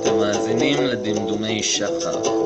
[0.00, 2.44] אתם מאזינים לדמדומי שחר.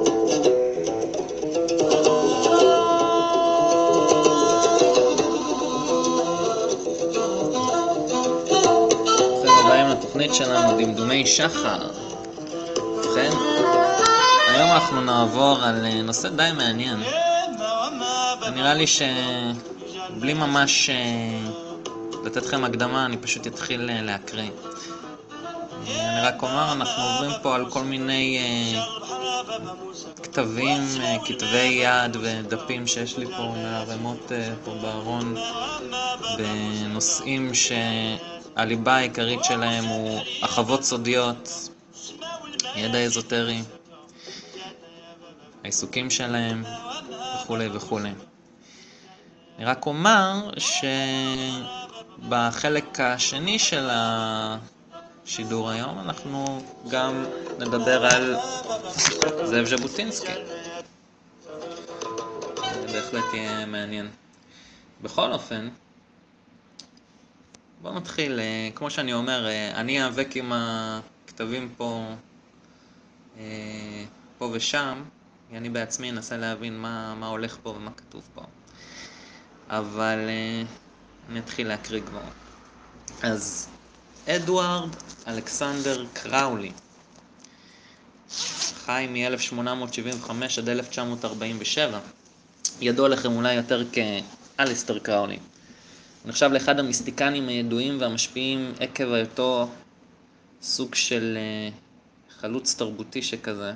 [10.38, 12.07] שלנו, דמדומי שחר.
[14.68, 16.98] היום אנחנו נעבור על אה, נושא די מעניין.
[18.54, 21.50] נראה לי שבלי ממש אה,
[22.24, 24.50] לתת לכם הקדמה, אני פשוט אתחיל אה, להקריא.
[25.86, 28.82] אני רק אומר, אנחנו עוברים פה על כל מיני אה,
[30.22, 34.32] כתבים, אה, כתבי יד ודפים שיש לי פה מערימות
[34.64, 35.34] פה בארון
[36.38, 41.68] בנושאים שהליבה העיקרית שלהם הוא החוות סודיות,
[42.76, 43.62] ידע אזוטרי,
[45.68, 46.64] העיסוקים שלהם
[47.34, 48.10] וכולי וכולי.
[49.56, 50.50] אני רק אומר
[52.18, 57.24] שבחלק השני של השידור היום אנחנו גם
[57.58, 58.36] נדבר על
[59.44, 60.32] זאב ז'בוטינסקי.
[62.80, 64.08] זה בהחלט יהיה מעניין.
[65.02, 65.68] בכל אופן,
[67.82, 68.40] בואו נתחיל.
[68.40, 72.04] אה, כמו שאני אומר, אה, אני איאבק עם הכתבים פה,
[73.38, 74.04] אה,
[74.38, 75.02] פה ושם.
[75.52, 78.42] אני בעצמי אנסה להבין מה, מה הולך פה ומה כתוב פה.
[79.68, 80.62] אבל אה,
[81.28, 82.22] אני אתחיל להקריא כבר.
[83.22, 83.68] אז
[84.28, 84.88] אדוארד
[85.26, 86.72] אלכסנדר קראולי
[88.88, 92.00] חי מ-1875 עד 1947.
[92.80, 93.84] ידוע לכם אולי יותר
[94.56, 95.38] כאליסטר קראולי.
[96.22, 99.68] הוא נחשב לאחד המיסטיקנים הידועים והמשפיעים עקב היותו
[100.62, 101.70] סוג של אה,
[102.40, 103.72] חלוץ תרבותי שכזה,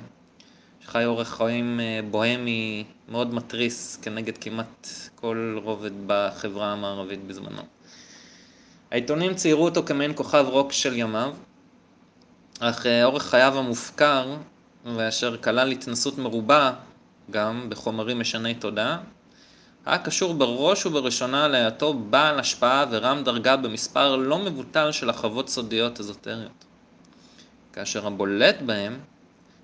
[0.85, 7.61] שחי אורח חיים אה, בוהמי מאוד מתריס כנגד כמעט כל רובד בחברה המערבית בזמנו.
[8.91, 11.33] העיתונים ציירו אותו כמעין כוכב רוק של ימיו,
[12.59, 14.35] אך אה, אורח חייו המופקר,
[14.95, 16.73] ואשר כלל התנסות מרובה
[17.31, 18.97] גם בחומרים משני תודעה,
[19.85, 25.99] היה קשור בראש ובראשונה להיותו בעל השפעה ורם דרגה במספר לא מבוטל של החוות סודיות
[25.99, 26.65] אזוטריות.
[27.73, 28.99] כאשר הבולט בהם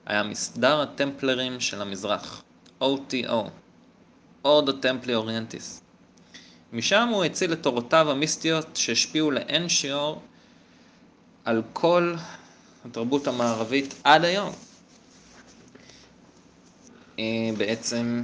[0.10, 2.44] היה מסדר הטמפלרים של המזרח,
[2.82, 3.50] OTO,
[4.46, 5.82] אורדו טמפלי אוריינטיס.
[6.74, 10.22] משם הוא הציל את תורותיו המיסטיות שהשפיעו לאין שיעור
[11.46, 12.16] על כל
[12.86, 14.54] התרבות המערבית עד היום.
[17.20, 18.24] אה, בעצם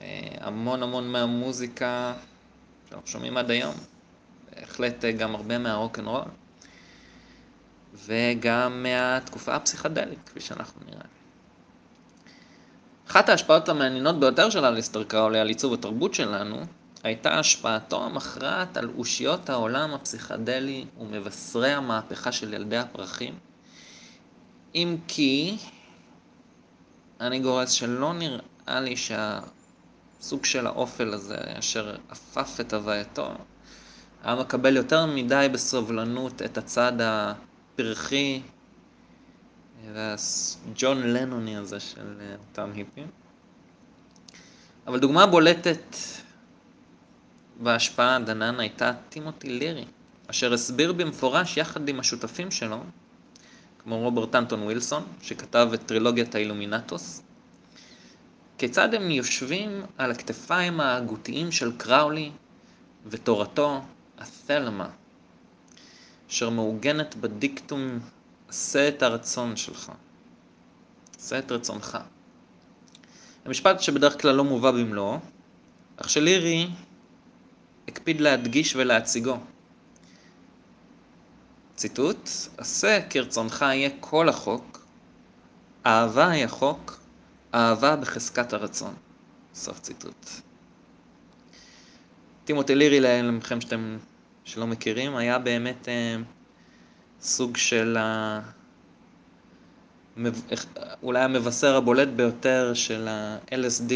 [0.00, 2.14] אה, המון המון מהמוזיקה
[2.90, 3.74] שאנחנו שומעים עד היום,
[4.50, 6.24] בהחלט אה, גם הרבה מהרוקנרול,
[7.94, 11.04] וגם מהתקופה הפסיכדלית, כפי שאנחנו נראה.
[13.08, 16.56] אחת ההשפעות המעניינות ביותר של אליסטר קראולי על עיצוב התרבות שלנו,
[17.02, 23.34] הייתה השפעתו המכרעת על אושיות העולם הפסיכדלי ומבשרי המהפכה של ילדי הפרחים,
[24.74, 25.56] אם כי
[27.20, 33.28] אני גורס שלא נראה לי שהסוג של האופל הזה, אשר אפף את הווייתו,
[34.22, 36.92] היה מקבל יותר מדי בסובלנות את הצד
[37.78, 38.40] הפרחי
[39.92, 43.06] והג'ון לנוני הזה של אותם היפים.
[44.86, 45.96] אבל דוגמה בולטת
[47.62, 49.84] בהשפעה הדנן הייתה טימותי לירי,
[50.26, 52.82] אשר הסביר במפורש יחד עם השותפים שלו,
[53.78, 57.22] כמו רוברט אנטון ווילסון, שכתב את טרילוגיית האילומינטוס,
[58.58, 62.30] כיצד הם יושבים על הכתפיים ההגותיים של קראולי
[63.06, 63.82] ותורתו,
[64.18, 64.88] התלמה,
[66.28, 67.98] אשר מעוגנת בדיקטום
[68.48, 69.92] עשה את הרצון שלך,
[71.18, 71.98] עשה את רצונך.
[73.44, 75.18] המשפט שבדרך כלל לא מובא במלואו,
[75.96, 76.68] אך שלירי
[77.88, 79.38] הקפיד להדגיש ולהציגו.
[81.76, 84.86] ציטוט: עשה כרצונך יהיה כל החוק,
[85.86, 87.00] אהבה היא החוק,
[87.54, 88.94] אהבה בחזקת הרצון.
[89.54, 90.30] סוף ציטוט.
[92.44, 93.98] טימותי לירי, לכם שאתם
[94.48, 96.16] שלא מכירים, היה באמת אה,
[97.20, 98.40] סוג של ה...
[101.02, 103.92] אולי המבשר הבולט ביותר של ה-LSD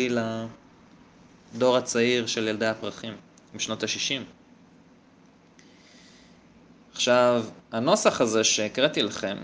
[1.54, 3.14] לדור הצעיר של ילדי הפרחים
[3.54, 4.22] בשנות ה-60.
[6.93, 9.37] עכשיו, הנוסח הזה שהקראתי לכם,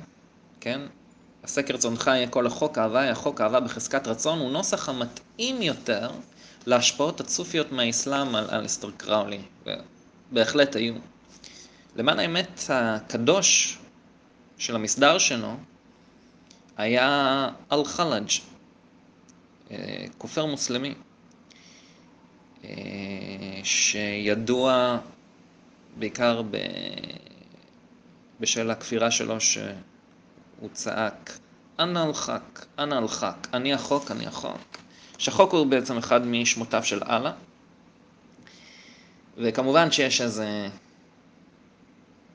[0.61, 0.81] כן?
[1.43, 6.11] עשה כרצונך יהיה כל החוק, אהבה היא החוק, אהבה בחזקת רצון, הוא נוסח המתאים יותר
[6.67, 9.41] להשפעות הצופיות מהאסלאם על אליסטר קראולי,
[10.31, 10.95] ובהחלט היו.
[11.97, 13.79] למען האמת, הקדוש
[14.59, 15.57] של המסדר שלו
[16.77, 18.31] היה אל-חלג',
[19.71, 20.95] אה, כופר מוסלמי,
[22.65, 22.71] אה,
[23.65, 24.99] שידוע
[25.99, 26.43] בעיקר.
[28.41, 31.39] בשל הכפירה שלו שהוא צעק
[31.79, 34.79] אנא אל-חק, אנא אל-חק, אני החוק, אני החוק.
[35.19, 37.33] שהחוק הוא בעצם אחד משמותיו של אללה.
[39.39, 40.69] וכמובן שיש איזה...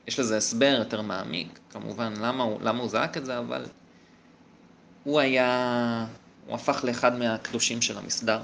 [0.06, 3.66] יש לזה הסבר יותר מעמיק, כמובן, למה הוא, למה הוא זעק את זה, אבל
[5.04, 6.06] הוא היה...
[6.46, 8.42] הוא הפך לאחד מהקדושים של המסדר.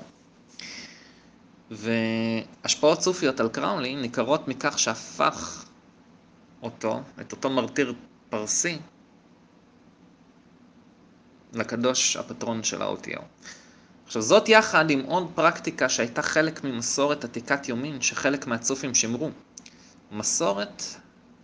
[1.70, 5.64] והשפעות סופיות על קראולי ניכרות מכך שהפך
[6.62, 7.94] אותו, את אותו מרטיר
[8.30, 8.78] פרסי,
[11.52, 13.22] לקדוש הפטרון של האותיהו.
[14.10, 19.30] עכשיו זאת יחד עם עוד פרקטיקה שהייתה חלק ממסורת עתיקת יומין שחלק מהצופים שימרו.
[20.12, 20.82] מסורת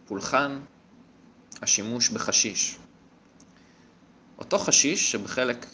[0.07, 0.61] פולחן
[1.63, 2.79] השימוש בחשיש.
[4.39, 5.67] אותו חשיש שבחלק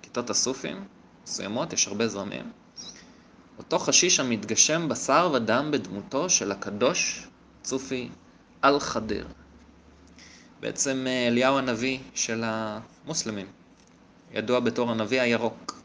[0.00, 0.84] מכיתות הסופים
[1.24, 2.52] מסוימות, יש הרבה זרמים,
[3.58, 7.26] אותו חשיש המתגשם בשר ודם בדמותו של הקדוש
[7.62, 8.08] צופי
[8.64, 9.28] אל-חדיר.
[10.60, 13.46] בעצם אה, אליהו הנביא של המוסלמים,
[14.32, 15.82] ידוע בתור הנביא הירוק.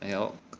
[0.00, 0.56] הירוק.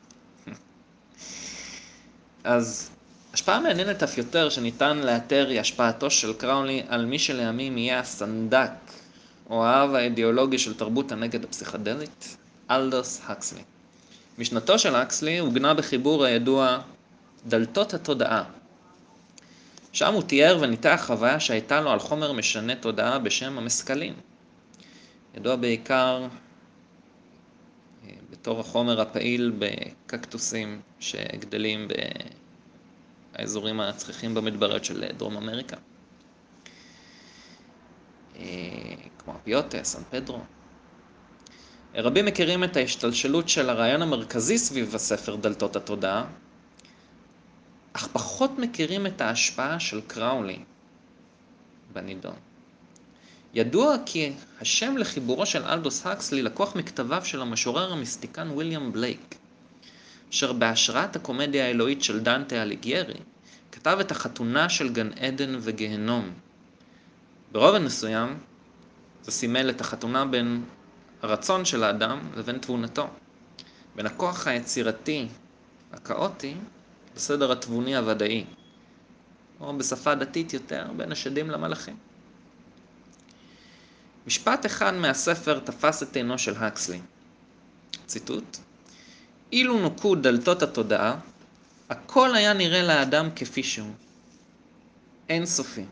[2.45, 2.91] אז
[3.35, 8.71] השפעה מעניינת אף יותר שניתן לאתר היא השפעתו של קראולי על מי שלימים יהיה הסנדק
[9.51, 12.37] או האב האידיאולוגי של תרבות הנגד הפסיכדלית,
[12.71, 13.63] אלדוס הקסלי.
[14.39, 16.79] משנתו של הקסלי הוגנה בחיבור הידוע
[17.47, 18.45] דלתות התודעה.
[19.93, 24.15] שם הוא תיאר וניתח חוויה שהייתה לו על חומר משנה תודעה בשם המסקלין.
[25.37, 26.27] ידוע בעיקר
[28.49, 31.89] בתור החומר הפעיל בקקטוסים שגדלים
[33.37, 35.77] באזורים הצחיחים במדבריות של דרום אמריקה.
[38.37, 38.43] אה,
[39.19, 40.41] כמו הפיוטה, סן פדרו.
[41.95, 46.27] רבים מכירים את ההשתלשלות של הרעיון המרכזי סביב הספר דלתות התודעה,
[47.93, 50.59] אך פחות מכירים את ההשפעה של קראולי
[51.93, 52.37] בנידון.
[53.55, 59.35] ידוע כי השם לחיבורו של אלדוס הקסלי לקוח מכתביו של המשורר המיסטיקן ויליאם בלייק,
[60.31, 63.21] אשר בהשראת הקומדיה האלוהית של דנטה אליגיירי,
[63.73, 66.33] כתב את החתונה של גן עדן וגיהנום.
[67.53, 68.39] ברובד מסוים,
[69.23, 70.65] זה סימל את החתונה בין
[71.23, 73.09] הרצון של האדם לבין תבונתו,
[73.97, 75.29] בין הכוח היצירתי,
[75.93, 76.55] הכאוטי,
[77.17, 78.45] לסדר התבוני הוודאי,
[79.61, 82.08] או בשפה דתית יותר, בין השדים למלאכים.
[84.29, 87.01] משפט אחד מהספר תפס את עינו של הקסלי.
[88.07, 88.57] ציטוט:
[89.53, 91.21] אילו נוקו דלתות התודעה,
[91.91, 93.93] הכל היה נראה לאדם כפי שהוא.
[95.29, 95.85] אין סופי.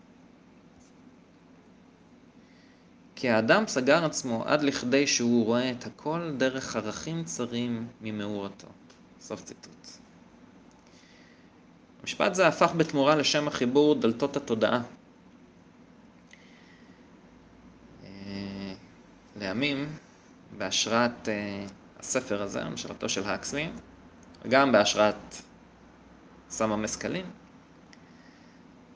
[3.15, 8.69] כי האדם סגר עצמו עד לכדי שהוא רואה את הכל דרך ערכים צרים ממאורתו.
[9.21, 9.87] סוף ציטוט.
[12.01, 14.83] המשפט זה הפך בתמורה לשם החיבור דלתות התודעה.
[18.05, 18.16] אה,
[19.37, 19.97] לימים,
[20.59, 21.67] בהשראת אה,
[21.99, 23.69] הספר הזה, בהשראתו של הקסלי,
[24.45, 25.43] וגם בהשראת
[26.51, 27.27] סם מסקלין,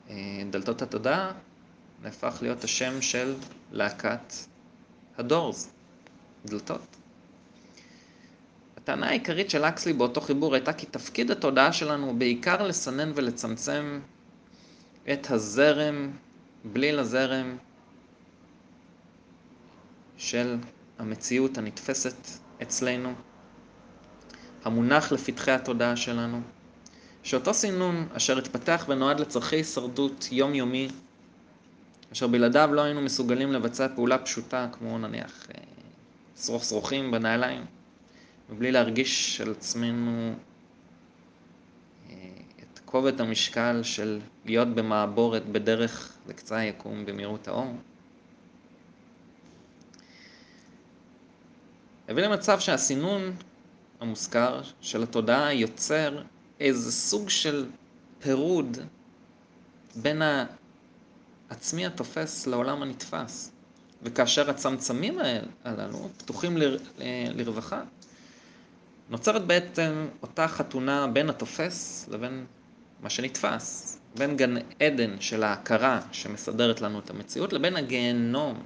[0.09, 0.15] אה,
[0.49, 1.31] דלתות התודעה
[2.03, 3.35] נהפך להיות השם של
[3.71, 4.33] להקת
[5.17, 5.71] הדורס,
[6.45, 6.97] דלתות.
[8.77, 13.99] הטענה העיקרית של אקסלי באותו חיבור הייתה כי תפקיד התודעה שלנו הוא בעיקר לסנן ולצמצם
[15.13, 16.11] את הזרם,
[16.65, 17.57] בליל הזרם
[20.21, 20.57] של
[20.99, 22.27] המציאות הנתפסת
[22.61, 23.13] אצלנו,
[24.63, 26.41] המונח לפתחי התודעה שלנו,
[27.23, 30.87] שאותו סינון אשר התפתח ונועד לצורכי הישרדות יומיומי
[32.11, 35.63] אשר בלעדיו לא היינו מסוגלים לבצע פעולה פשוטה כמו נניח אה,
[36.37, 37.65] שרוך שרוכים בנעליים,
[38.49, 40.33] מבלי להרגיש על עצמנו
[42.09, 42.15] אה,
[42.63, 47.75] את כובד המשקל של להיות במעבורת בדרך לקצה היקום במהירות האור.
[52.11, 53.35] הביא למצב שהסינון
[53.99, 56.21] המוזכר של התודעה יוצר
[56.59, 57.65] איזה סוג של
[58.19, 58.77] פירוד
[59.95, 60.21] בין
[61.49, 63.51] עצמי התופס לעולם הנתפס.
[64.03, 65.19] וכאשר הצמצמים
[65.63, 66.77] הללו פתוחים ל,
[67.35, 67.81] לרווחה,
[69.09, 72.45] נוצרת בעצם אותה חתונה בין התופס לבין
[73.01, 78.63] מה שנתפס, בין גן עדן של ההכרה שמסדרת לנו את המציאות, לבין הגיהנום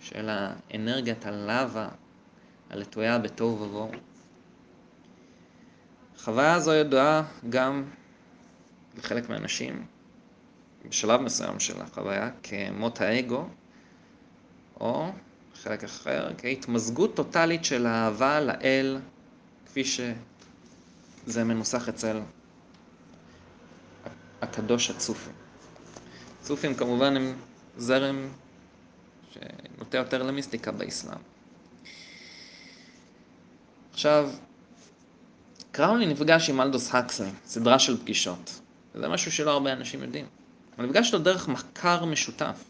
[0.00, 1.88] של האנרגיית הלאווה
[2.70, 3.90] הלטויה בתוהו ובוהו.
[6.16, 7.84] החוויה הזו ידועה גם
[8.98, 9.86] לחלק מהאנשים,
[10.88, 13.48] בשלב מסוים של החוויה כמות האגו,
[14.80, 15.12] או
[15.54, 18.98] חלק אחר, התמזגות טוטאלית של אהבה לאל,
[19.66, 22.20] כפי שזה מנוסח אצל
[24.42, 25.30] הקדוש הצופי.
[26.40, 27.34] צופים כמובן הם
[27.76, 28.28] זרם
[29.30, 31.35] שנוטה יותר למיסטיקה באסלאם.
[33.96, 34.30] עכשיו,
[35.72, 38.60] קראולי נפגש עם אלדוס הקסלי, סדרה של פגישות.
[38.94, 40.26] זה משהו שלא הרבה אנשים יודעים.
[40.76, 42.64] הוא נפגש איתו דרך מחקר משותף.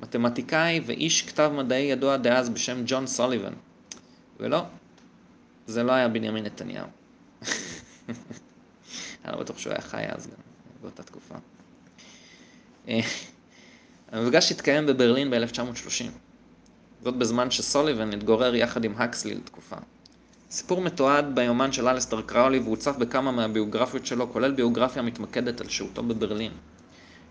[0.00, 3.52] מתמטיקאי ואיש כתב מדעי ידוע דאז בשם ג'ון סוליבן.
[4.40, 4.62] ולא,
[5.66, 6.86] זה לא היה בנימין נתניהו.
[9.24, 10.42] אני לא בטוח שהוא היה חי אז גם,
[10.80, 11.34] באותה תקופה.
[12.88, 13.00] אה,
[14.12, 16.29] המפגש התקיים בברלין ב-1930.
[17.04, 19.76] זאת בזמן שסוליבן התגורר יחד עם הקסלי לתקופה.
[20.50, 26.02] סיפור מתועד ביומן של אלסטר קראולי והוצף בכמה מהביוגרפיות שלו, כולל ביוגרפיה המתמקדת על שהותו
[26.02, 26.52] בברלין.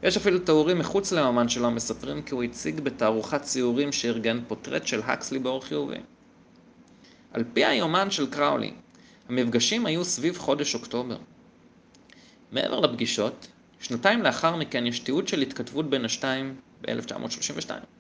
[0.04, 5.02] יש אפילו תיאורים מחוץ ליומן שלו המספרים כי הוא הציג בתערוכת ציורים שארגן פוטרט של
[5.02, 5.98] הקסלי באור חיובי.
[7.34, 8.74] על פי היומן של קראולי,
[9.30, 11.18] המפגשים היו סביב חודש אוקטובר.
[12.52, 13.48] מעבר לפגישות,
[13.80, 17.99] שנתיים לאחר מכן יש תיעוד של התכתבות בין השתיים ב-1932.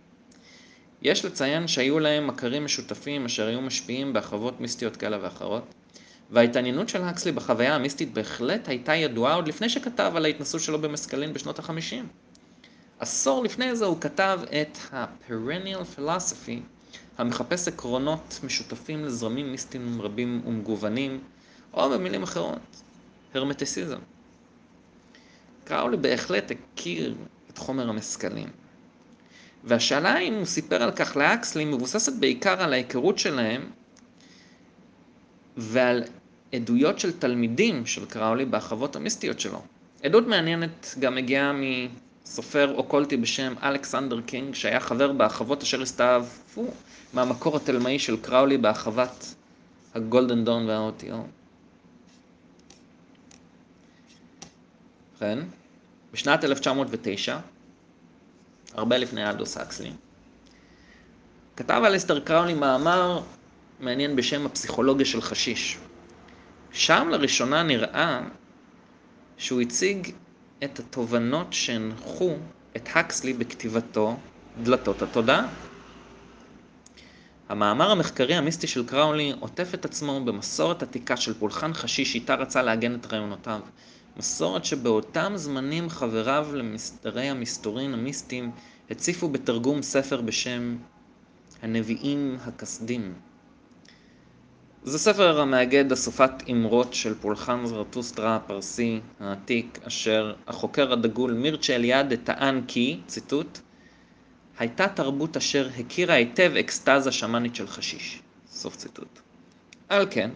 [1.01, 5.63] יש לציין שהיו להם מכרים משותפים אשר היו משפיעים בהחרבות מיסטיות כאלה ואחרות,
[6.31, 11.33] וההתעניינות של הקסלי בחוויה המיסטית בהחלט הייתה ידועה עוד לפני שכתב על ההתנסות שלו במסקלין
[11.33, 12.07] בשנות החמישים.
[12.99, 16.59] עשור לפני זה הוא כתב את ה-Perennial Philosophy,
[17.17, 21.19] המחפש עקרונות משותפים לזרמים מיסטיים רבים ומגוונים,
[21.73, 22.59] או במילים אחרות,
[23.33, 23.99] הרמטיסיזם.
[25.63, 27.15] קראולי בהחלט הכיר
[27.49, 28.49] את חומר המסקלין.
[29.63, 33.69] והשאלה אם הוא סיפר על כך לאקסלי מבוססת בעיקר על ההיכרות שלהם
[35.57, 36.03] ועל
[36.53, 39.61] עדויות של תלמידים של קראולי בהרחבות המיסטיות שלו.
[40.03, 46.65] עדות מעניינת גם מגיעה מסופר אוקולטי בשם אלכסנדר קינג, שהיה חבר בהרחבות אשר הסתעפו
[47.13, 49.35] מהמקור התלמי של קראולי בהרחבת
[49.95, 51.15] ה Golden Dawn וה-OTO.
[55.13, 55.39] ובכן,
[56.13, 57.37] בשנת 1909,
[58.73, 59.91] הרבה לפני אלדוס האקסלי,
[61.55, 63.21] כתב אליסטר קראולי מאמר
[63.79, 65.77] מעניין בשם הפסיכולוגיה של חשיש.
[66.71, 68.21] שם לראשונה נראה
[69.37, 70.11] שהוא הציג
[70.63, 72.35] את התובנות שהנחו
[72.75, 74.17] את הקסלי בכתיבתו
[74.63, 75.47] דלתות התודעה.
[77.49, 82.61] המאמר המחקרי המיסטי של קראולי עוטף את עצמו במסורת עתיקה של פולחן חשיש איתה רצה
[82.61, 83.59] לעגן את רעיונותיו.
[84.19, 88.51] מסורת שבאותם זמנים חבריו למסדרי המסתורין המיסטיים
[88.89, 90.77] הציפו בתרגום ספר בשם
[91.61, 93.13] הנביאים הכסדים.
[94.83, 102.17] זה ספר המאגד אסופת אמרות של פולחן זרטוסטרה הפרסי העתיק, אשר החוקר הדגול מירצ'ה אליאדה
[102.17, 103.59] טען כי, ציטוט,
[104.57, 108.21] הייתה תרבות אשר הכירה היטב אקסטזה שמאנית של חשיש.
[108.51, 109.19] סוף ציטוט.
[109.89, 110.29] על כן,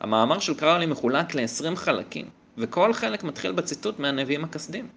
[0.00, 2.26] המאמר של קראולי מחולק ל-20 חלקים,
[2.58, 4.88] וכל חלק מתחיל בציטוט מהנביאים הכסדים.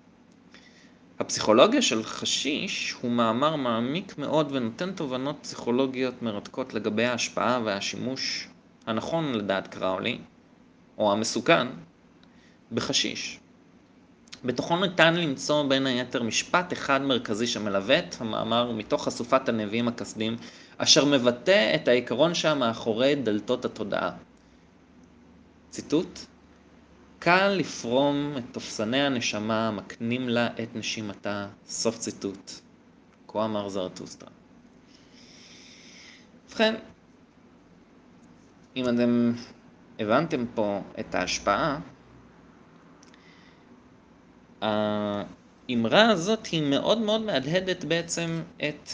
[1.19, 8.47] הפסיכולוגיה של חשיש הוא מאמר מעמיק מאוד ונותן תובנות פסיכולוגיות מרתקות לגבי ההשפעה והשימוש
[8.87, 10.19] הנכון לדעת קראולי,
[10.97, 11.67] או המסוכן,
[12.71, 13.39] בחשיש.
[14.45, 20.37] בתוכו ניתן למצוא בין היתר משפט אחד מרכזי שמלווה את המאמר מתוך אסופת הנביאים הכסדים,
[20.77, 24.11] אשר מבטא את העיקרון מאחורי דלתות התודעה.
[25.69, 26.19] ציטוט:
[27.19, 31.47] קל לפרום את תופסני הנשמה המקנים לה את נשימתה.
[31.67, 32.51] סוף ציטוט.
[33.27, 34.29] כה אמר זרטוסטרה.
[36.47, 36.75] ובכן,
[38.75, 39.33] אם אתם
[39.99, 41.79] הבנתם פה את ההשפעה,
[44.61, 48.89] האמרה הזאת היא מאוד מאוד מהדהדת בעצם את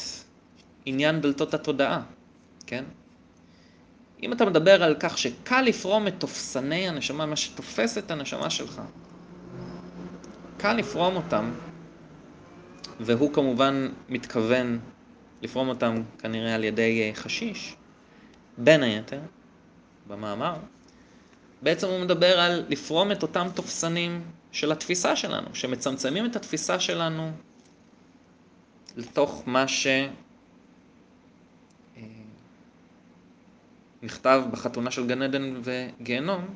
[0.86, 2.04] עניין דלתות התודעה,
[2.66, 2.86] כן?
[4.24, 8.82] אם אתה מדבר על כך שקל לפרום את תופסני הנשמה, מה שתופס את הנשמה שלך,
[10.58, 11.52] קל לפרום אותם,
[13.00, 14.80] והוא כמובן מתכוון
[15.42, 17.76] לפרום אותם כנראה על ידי אה, חשיש,
[18.58, 19.20] בין היתר,
[20.08, 20.56] במאמר,
[21.62, 27.32] בעצם הוא מדבר על לפרום את אותם תופסנים של התפיסה שלנו, שמצמצמים את התפיסה שלנו
[28.96, 29.88] לתוך מה ש...
[34.04, 36.56] נכתב בחתונה של גן עדן וגיהנום,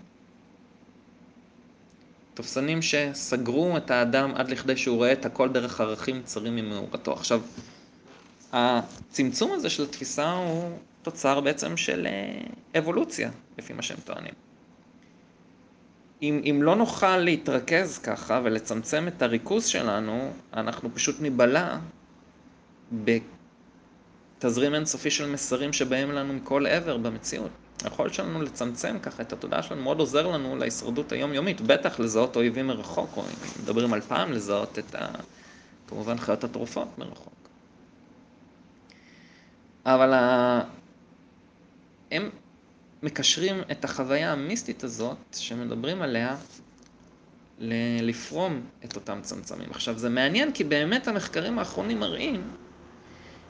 [2.33, 7.13] תופסנים שסגרו את האדם עד לכדי שהוא רואה את הכל דרך ערכים צרים ממאורתו.
[7.13, 7.41] עכשיו,
[8.53, 14.33] הצמצום הזה של התפיסה הוא תוצר בעצם של אה, אבולוציה, לפי מה שהם טוענים.
[16.21, 21.77] אם, אם לא נוכל להתרכז ככה ולצמצם את הריכוז שלנו, אנחנו פשוט ניבלע
[24.39, 27.51] תזרים אינסופי של מסרים שבאים לנו מכל עבר במציאות.
[27.83, 32.67] היכולת שלנו לצמצם ככה את התודעה שלנו מאוד עוזר לנו להישרדות היומיומית, בטח לזהות אויבים
[32.67, 35.07] מרחוק, או אם מדברים על פעם לזהות את ה...
[35.87, 37.33] כמובן חיות התרופות מרחוק.
[39.85, 40.61] אבל ה...
[42.11, 42.29] הם
[43.03, 46.37] מקשרים את החוויה המיסטית הזאת, שמדברים עליה,
[48.01, 49.69] לפרום את אותם צמצמים.
[49.71, 52.51] עכשיו, זה מעניין כי באמת המחקרים האחרונים מראים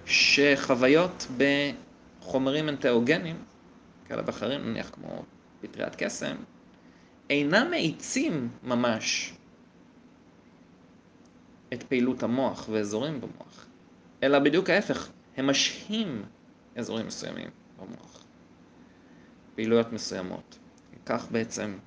[0.05, 3.35] שחוויות בחומרים אנטאוגנים,
[4.07, 5.24] כאלה ואחרים, נניח כמו
[5.62, 6.35] פטריית קסם,
[7.29, 9.33] אינם מאיצים ממש
[11.74, 13.65] את פעילות המוח ואזורים במוח,
[14.24, 16.24] אלא בדיוק ההפך, הם משהים
[16.75, 18.24] אזורים מסוימים במוח,
[19.55, 20.57] פעילויות מסוימות.
[21.05, 21.77] כך בעצם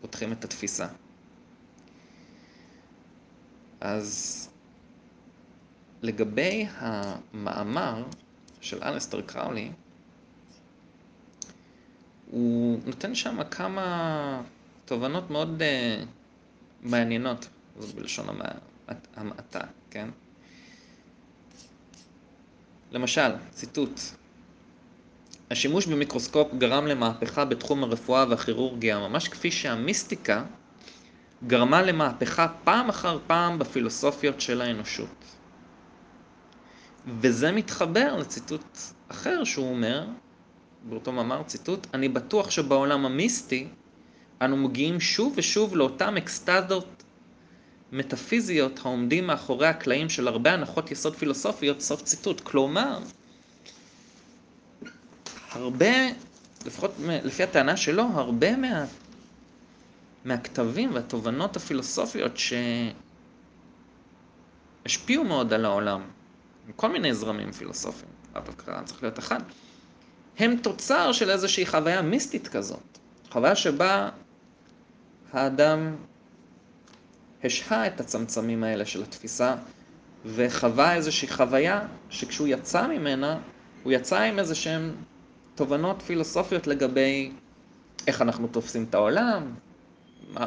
[0.00, 0.86] פותחים את התפיסה.
[3.80, 4.49] אז
[6.02, 8.04] לגבי המאמר
[8.60, 9.70] של אלסטר קראולי,
[12.30, 14.42] הוא נותן שם כמה
[14.84, 16.06] תובנות מאוד uh,
[16.82, 18.26] מעניינות, זאת בלשון
[19.16, 20.08] המעטה, כן?
[22.92, 24.00] למשל, ציטוט:
[25.50, 30.44] השימוש במיקרוסקופ גרם למהפכה בתחום הרפואה והכירורגיה, ממש כפי שהמיסטיקה
[31.46, 35.24] גרמה למהפכה פעם אחר פעם בפילוסופיות של האנושות.
[37.06, 38.78] וזה מתחבר לציטוט
[39.08, 40.06] אחר שהוא אומר,
[40.88, 43.68] באותו מאמר ציטוט, אני בטוח שבעולם המיסטי
[44.42, 47.02] אנו מגיעים שוב ושוב לאותן אקסטזות
[47.92, 52.40] מטאפיזיות העומדים מאחורי הקלעים של הרבה הנחות יסוד פילוסופיות, סוף ציטוט.
[52.40, 52.98] כלומר,
[55.50, 55.86] הרבה,
[56.66, 58.84] לפחות לפי הטענה שלו, הרבה מה,
[60.24, 62.32] מהכתבים והתובנות הפילוסופיות
[64.86, 66.02] שהשפיעו מאוד על העולם,
[66.76, 69.40] כל מיני זרמים פילוסופיים, לאו דווקא צריך להיות אחד,
[70.38, 72.98] הם תוצר של איזושהי חוויה מיסטית כזאת.
[73.30, 74.08] חוויה שבה
[75.32, 75.96] האדם
[77.44, 79.54] השהה את הצמצמים האלה של התפיסה
[80.24, 83.38] וחווה איזושהי חוויה שכשהוא יצא ממנה,
[83.82, 84.90] הוא יצא עם איזה שהן
[85.54, 87.32] תובנות פילוסופיות לגבי
[88.06, 89.54] איך אנחנו תופסים את העולם,
[90.28, 90.46] מה,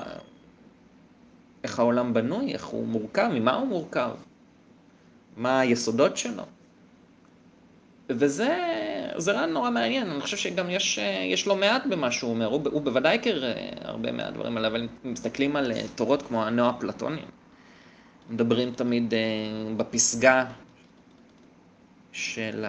[1.63, 4.11] איך העולם בנוי, איך הוא מורכב, ממה הוא מורכב,
[5.37, 6.43] מה היסודות שלו.
[8.09, 8.57] וזה
[9.27, 10.99] רעיון נורא מעניין, אני חושב שגם יש,
[11.31, 14.81] יש לו מעט במה שהוא אומר, הוא, הוא בוודאי הכיר אה, הרבה מהדברים האלה, אבל
[14.81, 17.25] אם מסתכלים על אה, תורות כמו הנאו-אפלטונים,
[18.29, 19.19] מדברים תמיד אה,
[19.77, 20.45] בפסגה
[22.11, 22.65] של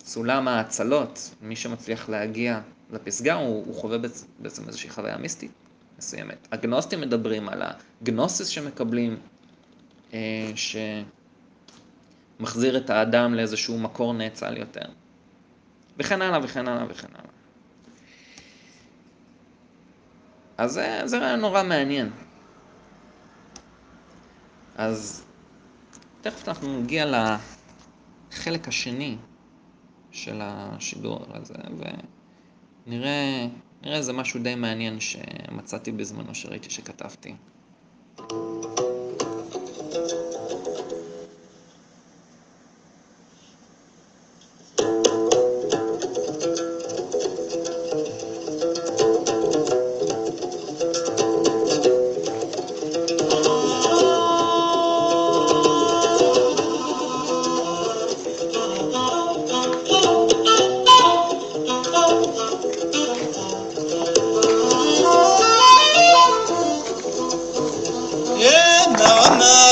[0.00, 2.60] סולם ההצלות, מי שמצליח להגיע
[2.92, 3.98] לפסגה הוא, הוא חווה
[4.38, 5.50] בעצם איזושהי חוויה מיסטית
[5.98, 6.48] מסוימת.
[6.52, 7.62] הגנוסטים מדברים על
[8.02, 9.16] הגנוסיס שמקבלים,
[10.54, 10.76] ש...
[12.40, 14.84] מחזיר את האדם לאיזשהו מקור נאצל יותר.
[15.98, 17.30] וכן הלאה וכן הלאה וכן הלאה.
[20.58, 22.10] אז זה, זה רעיון נורא מעניין.
[24.76, 25.24] אז
[26.20, 27.04] תכף אנחנו נגיע
[28.30, 29.16] לחלק השני
[30.10, 31.54] של השידור הזה,
[32.86, 33.46] ונראה
[33.84, 37.34] איזה משהו די מעניין שמצאתי בזמנו שראיתי שכתבתי.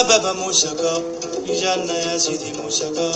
[0.01, 1.03] يا بابا موسكا
[1.49, 3.11] الجنة يا سيدي موسكا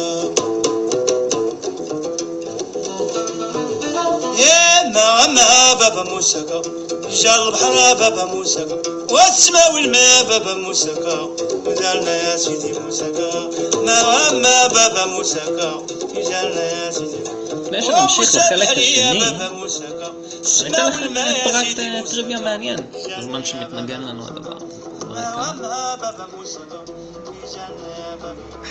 [4.38, 6.62] يا ما بابا موسكا
[7.04, 11.20] رجال البحر بابا موسكا والسماء والماء بابا موسكا
[11.66, 13.50] ودارنا يا سيدي موسكا
[13.86, 17.18] ما ما بابا موسكا رجالنا يا سيدي
[17.72, 19.22] باشا نمشي خلالك التنين
[20.66, 22.84] انت لخلت تغيب ماريان
[23.20, 24.73] زمان شميت نقالنا نوضا بقى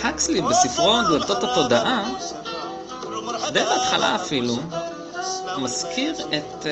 [0.04, 2.04] הקסלי בספרו דלתות התודעה,
[3.52, 4.56] די בהתחלה אפילו,
[5.58, 6.66] מזכיר את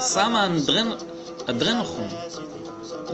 [0.00, 0.34] סם
[1.48, 2.08] האדרנוכון.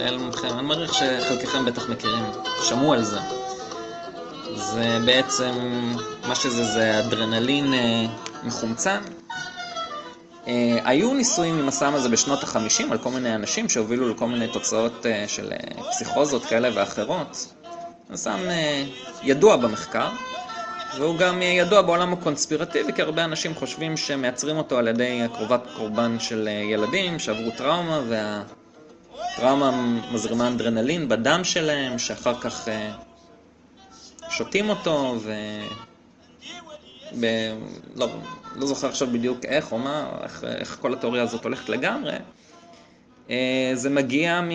[0.00, 2.24] אני מעריך שחלקכם בטח מכירים,
[2.62, 3.18] שמעו על זה.
[4.54, 5.52] זה בעצם,
[6.28, 8.06] מה שזה זה אדרנלין אה,
[8.42, 9.00] מחומצן.
[10.46, 14.48] אה, היו ניסויים עם הסם הזה בשנות החמישים על כל מיני אנשים שהובילו לכל מיני
[14.48, 15.52] תוצאות אה, של
[15.90, 17.54] פסיכוזות כאלה ואחרות.
[18.10, 18.84] בן סם אה,
[19.22, 20.08] ידוע במחקר,
[20.98, 26.18] והוא גם ידוע בעולם הקונספירטיבי, כי הרבה אנשים חושבים שמייצרים אותו על ידי קרובת קורבן
[26.20, 29.70] של ילדים שעברו טראומה, והטראומה
[30.12, 32.68] מזרימה אנדרנלין בדם שלהם, שאחר כך
[34.30, 35.32] שותים אותו, ו...
[37.20, 37.26] ב...
[37.96, 38.08] לא,
[38.56, 42.12] לא זוכר עכשיו בדיוק איך או מה, איך, איך כל התיאוריה הזאת הולכת לגמרי.
[43.74, 44.50] זה מגיע מ...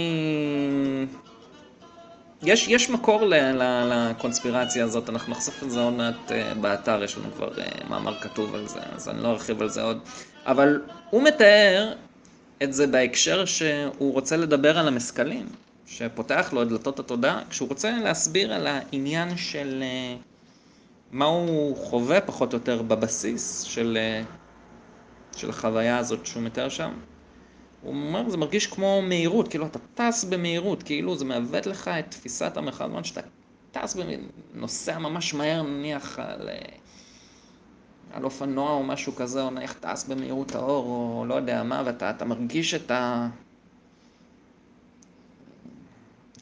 [2.43, 3.63] יש, יש מקור ל, ל,
[4.11, 8.19] לקונספירציה הזאת, אנחנו נחשוף את זה עוד מעט אה, באתר, יש לנו כבר אה, מאמר
[8.21, 9.99] כתוב על זה, אז אני לא ארחיב על זה עוד.
[10.45, 11.93] אבל הוא מתאר
[12.63, 15.45] את זה בהקשר שהוא רוצה לדבר על המסקלים,
[15.87, 20.15] שפותח לו את דלתות התודעה, כשהוא רוצה להסביר על העניין של אה,
[21.11, 23.97] מה הוא חווה פחות או יותר בבסיס של,
[25.37, 26.91] של החוויה הזאת שהוא מתאר שם.
[27.81, 32.11] הוא אומר, זה מרגיש כמו מהירות, כאילו אתה טס במהירות, כאילו זה מעוות לך את
[32.11, 33.21] תפיסת המרחב זמן שאתה
[33.71, 33.97] טס,
[34.53, 36.59] נוסע ממש מהר נניח על, אה,
[38.11, 42.25] על אופנוע או משהו כזה, או נניח טס במהירות האור, או לא יודע מה, ואתה
[42.25, 43.29] מרגיש את ה...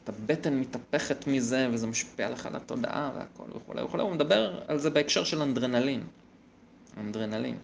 [0.06, 4.02] את הבטן מתהפכת מזה, וזה משפיע לך על התודעה והכל וכולי וכולי.
[4.02, 6.02] הוא מדבר על זה בהקשר של אנדרנלין.
[6.96, 7.56] אנדרנלין.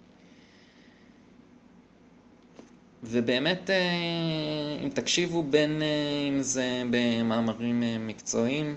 [3.05, 8.77] ובאמת, אה, אם תקשיבו בין אה, אם זה במאמרים אה, מקצועיים,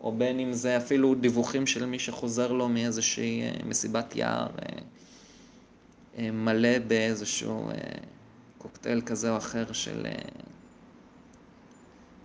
[0.00, 4.46] או בין אם זה אפילו דיווחים של מי שחוזר לו מאיזושהי מסיבת יער
[6.18, 7.70] מלא באיזשהו
[8.58, 10.06] קוקטייל כזה או אחר של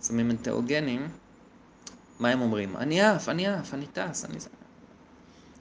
[0.02, 1.08] סמים אנטאוגנים,
[2.20, 2.76] מה הם אומרים?
[2.76, 4.48] אני עף, אני עף, אני טס, אני זה.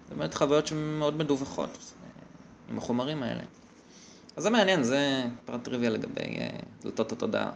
[0.03, 1.93] זאת אומרת חוויות שמאוד מדווחות
[2.69, 3.43] עם החומרים האלה.
[4.35, 7.51] אז זה מעניין, זה פרט טריוויה לגבי uh, דלתות התודעה.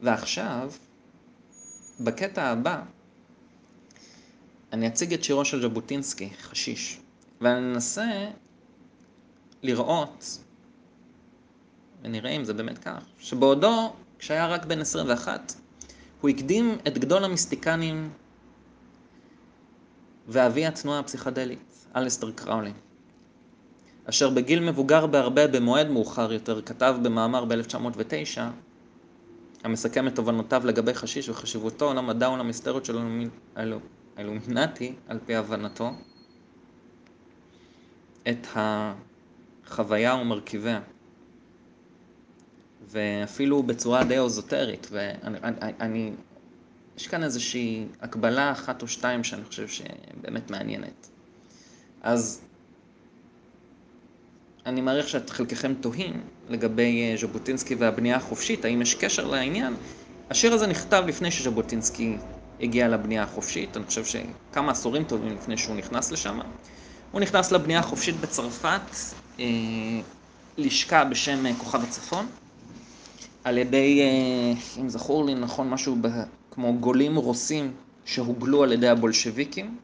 [0.00, 0.72] ועכשיו,
[2.00, 2.82] בקטע הבא,
[4.72, 7.00] אני אציג את שירו של ז'בוטינסקי, חשיש,
[7.40, 8.30] ואני אנסה
[9.62, 10.38] לראות,
[12.02, 15.54] ונראה אם זה באמת כך, שבעודו, כשהיה רק בן 21,
[16.20, 18.10] הוא הקדים את גדול המיסטיקנים
[20.28, 22.72] ואבי התנועה הפסיכדלית, אלסטר קראולי.
[24.04, 28.40] אשר בגיל מבוגר בהרבה במועד מאוחר יותר כתב במאמר ב-1909
[29.64, 32.98] המסכם את תובנותיו לגבי חשיש וחשיבותו למדע ולמיסטריות של
[34.16, 35.90] האילומינטי על פי הבנתו
[38.28, 40.80] את החוויה ומרכיביה
[42.90, 45.38] ואפילו בצורה די אוזוטרית ואני
[45.80, 46.12] אני,
[46.96, 51.08] יש כאן איזושהי הקבלה אחת או שתיים שאני חושב שבאמת מעניינת
[52.02, 52.40] אז
[54.66, 59.74] אני מעריך שאת חלקכם תוהים לגבי אה, ז'בוטינסקי והבנייה החופשית, האם יש קשר לעניין.
[60.30, 62.16] השיר הזה נכתב לפני שז'בוטינסקי
[62.60, 66.40] הגיע לבנייה החופשית, אני חושב שכמה עשורים טובים לפני שהוא נכנס לשם.
[67.12, 68.80] הוא נכנס לבנייה החופשית בצרפת,
[69.40, 69.44] אה,
[70.58, 72.26] לשכה בשם אה, כוכב הצפון,
[73.48, 74.00] על ידי,
[74.80, 75.96] אם זכור לי נכון, משהו
[76.50, 77.72] כמו גולים רוסים
[78.04, 79.76] שהוגלו על ידי הבולשביקים.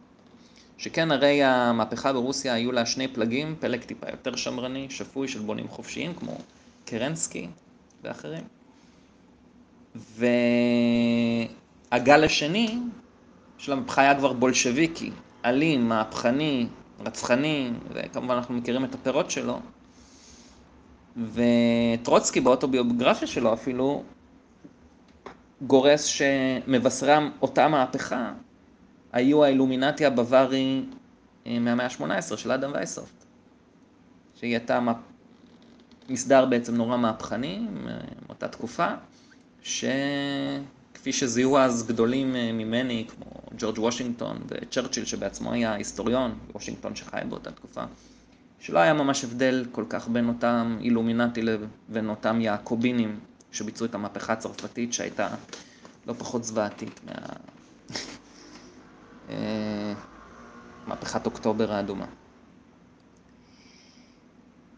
[0.78, 5.68] שכן הרי המהפכה ברוסיה היו לה שני פלגים, פלג טיפה יותר שמרני, שפוי של בונים
[5.68, 6.36] חופשיים, כמו
[6.84, 7.48] קרנסקי
[8.02, 8.44] ואחרים.
[11.90, 12.78] והגל השני
[13.58, 15.10] של המהפכה היה כבר בולשביקי,
[15.44, 16.66] אלים, מהפכני,
[17.06, 19.60] רצחני, וכמובן אנחנו מכירים את הפירות שלו.
[21.16, 24.02] וטרוצקי באוטוביוגרפיה שלו אפילו
[25.62, 28.32] גורס שמבשרי אותה מהפכה
[29.12, 30.84] היו האילומינטי הבווארי
[31.46, 33.24] אה, מהמאה ה-18 של אדם וייסופט,
[34.34, 34.80] שהיא הייתה
[36.08, 37.66] מסדר בעצם נורא מהפכני
[38.26, 38.88] מאותה תקופה,
[39.62, 43.26] שכפי שזיהו אז גדולים אה, ממני, כמו
[43.58, 47.84] ג'ורג' וושינגטון וצ'רצ'יל שבעצמו היה היסטוריון, וושינגטון שחי באותה תקופה,
[48.64, 53.20] שלא היה ממש הבדל כל כך בין אותם אילומינטי לבין אותם יעקובינים
[53.52, 55.28] שביצעו את המהפכה הצרפתית שהייתה
[56.06, 57.12] לא פחות זוועתית מה...
[59.30, 59.94] אה,
[60.86, 62.06] מהפכת אוקטובר האדומה.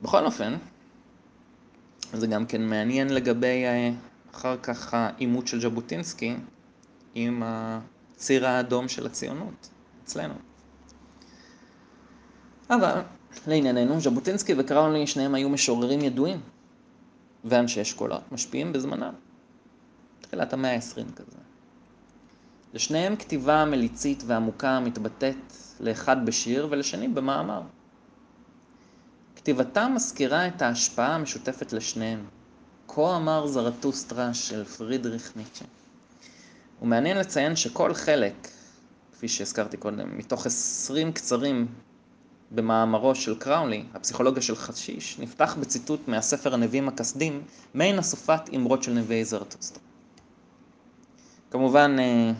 [0.02, 0.56] בכל אופן,
[2.12, 3.90] זה גם כן מעניין לגבי אה,
[4.34, 6.36] אחר כך העימות של ז'בוטינסקי
[7.14, 9.68] עם הציר האדום של הציונות
[10.04, 10.34] אצלנו.
[12.70, 13.00] אבל
[13.46, 16.40] לענייננו, ז'בוטינסקי וקראולי שניהם היו משוררים ידועים
[17.44, 19.12] ואנשי אשכולות משפיעים בזמנם.
[20.20, 21.38] תחילת המאה ה-20 כזה.
[22.74, 25.36] לשניהם כתיבה מליצית ועמוקה מתבטאת
[25.80, 27.62] לאחד בשיר ולשני במאמר.
[29.36, 32.24] כתיבתם מזכירה את ההשפעה המשותפת לשניהם.
[32.88, 35.64] כה אמר זרטוסטרה של פרידריך ניטשה.
[36.82, 38.48] ומעניין לציין שכל חלק,
[39.12, 41.66] כפי שהזכרתי קודם, מתוך עשרים קצרים
[42.50, 47.42] במאמרו של קראולי, הפסיכולוגיה של חשיש, נפתח בציטוט מהספר הנביאים הכסדים,
[47.74, 49.82] מעין אסופת אמרות של נביאי זרטוסטרה.
[51.50, 52.32] כמובן, אה,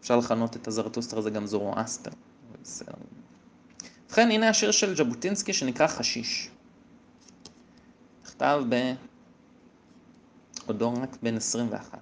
[0.00, 2.10] אפשר לכנות את הזרטוסטרה הזה גם זורואסטר.
[4.06, 6.50] ובכן, הנה השיר של ז'בוטינסקי שנקרא חשיש.
[8.24, 8.62] נכתב
[10.66, 11.98] בעודו רק בן 21.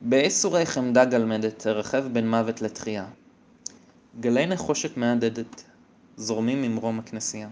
[0.00, 3.06] באיסורי חמדה גלמדת, רכב בין מוות לתחייה.
[4.20, 5.64] גלי נחושת מהדהדת,
[6.16, 7.48] זורמים ממרום הכנסייה.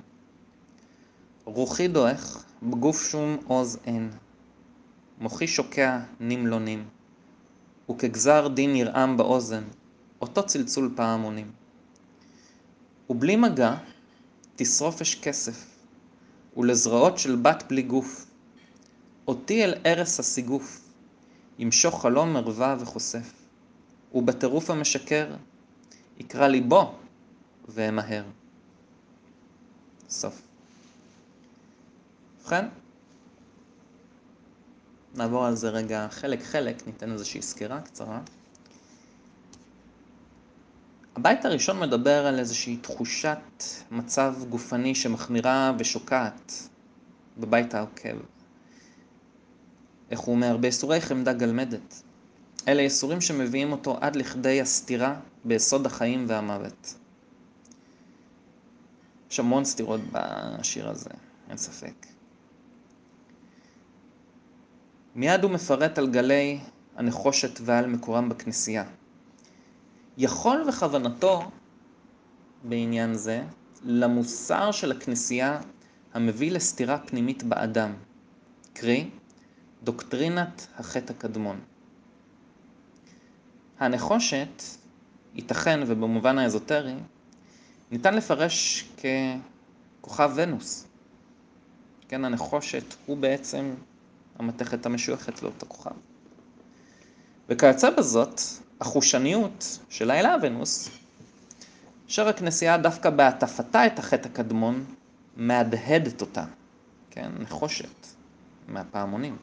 [1.44, 4.11] רוחי דועך, בגוף שום עוז אין.
[5.18, 6.85] מוחי שוקע נים לא נים.
[7.90, 9.64] וכגזר דין ירעם באוזן,
[10.20, 11.51] אותו צלצול פעמונים.
[13.11, 13.75] ובלי מגע,
[14.57, 15.66] תשרוף אש כסף,
[16.57, 18.27] ולזרועות של בת בלי גוף.
[19.29, 20.81] אותי אל ערש הסיגוף,
[21.59, 23.33] ימשוך חלום מרווה וחושף.
[24.14, 25.35] ובטירוף המשקר,
[26.23, 26.85] יקרא לי בוא,
[27.69, 28.25] ואמהר.
[30.09, 30.43] סוף.
[32.41, 32.67] ובכן,
[35.15, 38.21] נעבור על זה רגע חלק-חלק, ניתן איזושהי סקירה קצרה.
[41.17, 46.53] הבית הראשון מדבר על איזושהי תחושת מצב גופני שמחמירה ושוקעת
[47.39, 48.17] בבית העוקב.
[50.11, 50.57] איך הוא אומר?
[50.57, 52.03] בייסורי חמדה גלמדת.
[52.69, 56.95] אלה ייסורים שמביאים אותו עד לכדי הסתירה ביסוד החיים והמוות.
[59.31, 61.11] יש המון סתירות בשיר הזה,
[61.49, 62.07] אין ספק.
[65.15, 66.61] מיד הוא מפרט על גלי
[66.97, 68.85] הנחושת ועל מקורם בכנסייה.
[70.19, 71.51] יכול וכוונתו
[72.65, 73.45] בעניין זה
[73.85, 75.61] למוסר של הכנסייה
[76.15, 77.93] המביא לסתירה פנימית באדם,
[78.73, 79.11] קרי,
[79.83, 81.61] דוקטרינת החטא הקדמון.
[83.79, 84.63] הנחושת,
[85.35, 86.95] ייתכן ובמובן האזוטרי,
[87.90, 88.88] ניתן לפרש
[90.01, 90.87] ככוכב ונוס.
[92.09, 93.75] כן, הנחושת הוא בעצם
[94.38, 95.90] המתכת המשויכת לאותו כוכב.
[97.49, 98.40] וכיוצא בזאת,
[98.81, 100.88] החושניות של האלה ונוס,
[102.09, 104.85] אשר הכנסייה דווקא בהטפתה את החטא הקדמון,
[105.37, 106.45] מהדהדת אותה,
[107.11, 108.07] כן, נחושת,
[108.68, 109.37] מהפעמונים.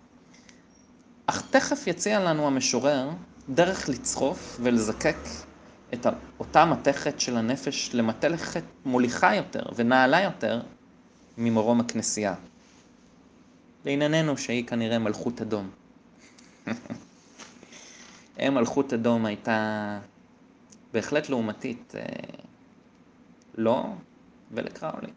[1.25, 3.10] אך תכף יציע לנו המשורר
[3.49, 5.17] דרך לצחוף ולזקק
[5.93, 6.08] את
[6.39, 10.62] אותה מתכת של הנפש למתכת מוליכה יותר ונעלה יותר
[11.38, 12.36] ממרום הכנסייה.
[13.86, 15.69] לענייננו שהיא כנראה מלכות אדום.
[18.39, 19.99] מלכות אדום הייתה
[20.93, 22.02] בהחלט לעומתית אה,
[23.56, 23.86] לא
[24.52, 25.12] ולקראולי.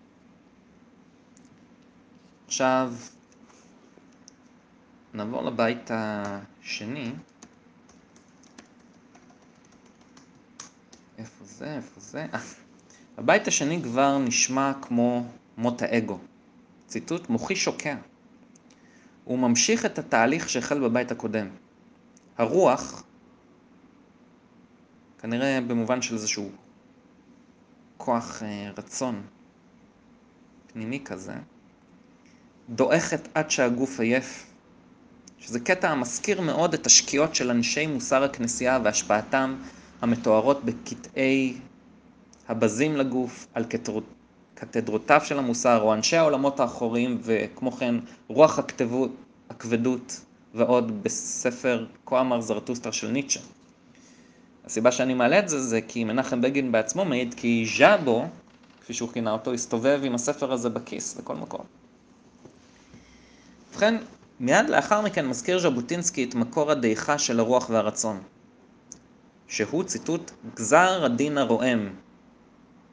[2.46, 2.92] עכשיו
[5.14, 7.12] נעבור לבית השני.
[11.18, 11.76] איפה זה?
[11.76, 12.26] איפה זה?
[12.34, 12.38] אה.
[13.16, 15.24] הבית השני כבר נשמע כמו
[15.56, 16.18] מות האגו.
[16.86, 17.96] ציטוט מוחי שוקע.
[19.24, 21.48] הוא ממשיך את התהליך שהחל בבית הקודם.
[22.38, 23.04] הרוח,
[25.18, 26.50] כנראה במובן של איזשהו
[27.96, 29.22] כוח אה, רצון
[30.66, 31.34] פנימי כזה,
[32.68, 34.46] דועכת עד שהגוף עייף,
[35.38, 39.56] שזה קטע המזכיר מאוד את השקיעות של אנשי מוסר הכנסייה והשפעתם
[40.02, 41.54] המתוארות בקטעי
[42.48, 43.64] הבזים לגוף על
[44.54, 47.94] קתדרותיו של המוסר, או אנשי העולמות האחוריים, וכמו כן
[48.28, 49.10] רוח הכתבות,
[49.50, 50.20] הכבדות
[50.54, 53.40] ועוד בספר כה אמר זרטוסטרה של ניטשה.
[54.64, 58.26] הסיבה שאני מעלה את זה זה כי מנחם בגין בעצמו מעיד כי ז'אבו,
[58.80, 61.64] כפי שהוא כינה אותו, הסתובב עם הספר הזה בכיס לכל מקום.
[63.70, 63.94] ובכן,
[64.40, 68.20] מיד לאחר מכן מזכיר ז'בוטינסקי את מקור הדעיכה של הרוח והרצון,
[69.48, 71.94] שהוא ציטוט גזר הדין הרועם,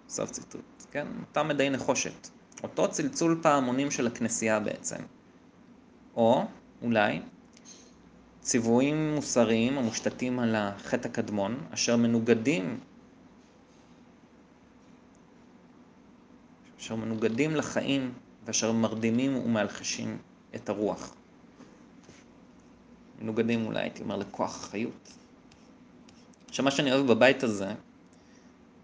[0.09, 0.61] סוף ציטוט.
[0.91, 1.07] כן?
[1.29, 2.29] אותם מדי נחושת.
[2.63, 5.01] אותו צלצול פעמונים של הכנסייה בעצם.
[6.15, 6.45] או
[6.81, 7.21] אולי
[8.41, 12.79] ציוויים מוסריים המושתתים על החטא הקדמון, אשר מנוגדים
[16.79, 18.13] אשר מנוגדים לחיים
[18.45, 20.17] ואשר מרדימים ומאלחשים
[20.55, 21.15] את הרוח.
[23.21, 25.13] מנוגדים אולי, הייתי אומר, לכוח החיות.
[26.49, 27.73] עכשיו, מה שאני אוהב בבית הזה,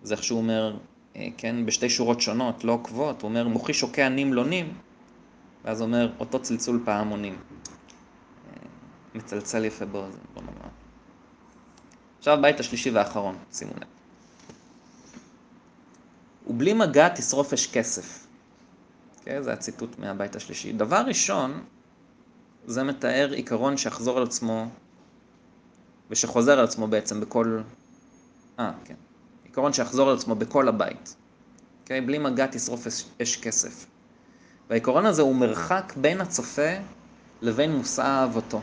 [0.03, 0.77] זה איך שהוא אומר,
[1.15, 4.73] אה, כן, בשתי שורות שונות, לא עוקבות, הוא אומר, מוחי שוקע נים לא נים,
[5.65, 7.33] ואז הוא אומר, אותו צלצול פעמונים.
[7.33, 8.57] אה,
[9.15, 10.69] מצלצל יפה באוזן, בוא נאמר.
[12.17, 13.87] עכשיו הבית השלישי והאחרון, שימו לב.
[16.47, 18.27] ובלי מגע תשרוף אש כסף.
[19.19, 19.43] אוקיי?
[19.43, 20.71] זה הציטוט מהבית השלישי.
[20.71, 21.63] דבר ראשון,
[22.65, 24.67] זה מתאר עיקרון שיחזור על עצמו
[26.09, 27.59] ושחוזר על עצמו בעצם בכל...
[28.59, 28.95] אה, כן.
[29.43, 31.15] עיקרון שיחזור על עצמו בכל הבית.
[31.81, 32.01] אוקיי?
[32.01, 33.85] בלי מגע תשרוף אש, אש כסף.
[34.69, 36.71] והעיקרון הזה הוא מרחק בין הצופה
[37.41, 38.61] לבין מושא אהבתו.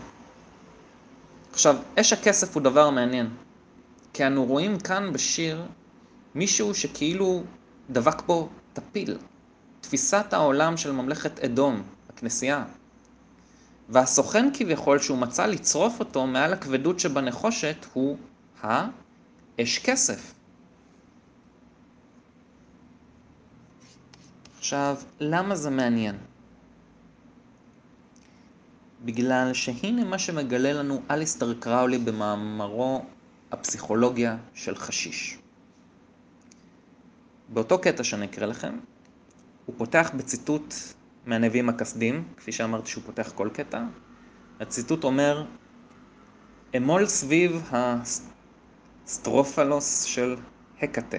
[1.52, 3.28] עכשיו, אש הכסף הוא דבר מעניין,
[4.12, 5.62] כי אנו רואים כאן בשיר
[6.34, 7.42] מישהו שכאילו
[7.90, 9.18] דבק בו טפיל.
[9.80, 12.64] תפיסת העולם של ממלכת אדום, הכנסייה.
[13.88, 18.16] והסוכן כביכול שהוא מצא לצרוף אותו מעל הכבדות שבנחושת הוא
[18.60, 20.34] האש כסף.
[24.58, 26.18] עכשיו, למה זה מעניין?
[29.04, 33.04] בגלל שהנה מה שמגלה לנו אליסטר קראולי במאמרו
[33.52, 35.38] הפסיכולוגיה של חשיש.
[37.48, 38.78] באותו קטע שאני אקרא לכם,
[39.66, 40.74] הוא פותח בציטוט
[41.26, 43.84] מהנביאים הכסדים, כפי שאמרתי שהוא פותח כל קטע.
[44.60, 45.44] הציטוט אומר,
[46.76, 47.70] עמול סביב
[49.04, 50.36] הסטרופלוס של
[50.82, 51.16] הקטה.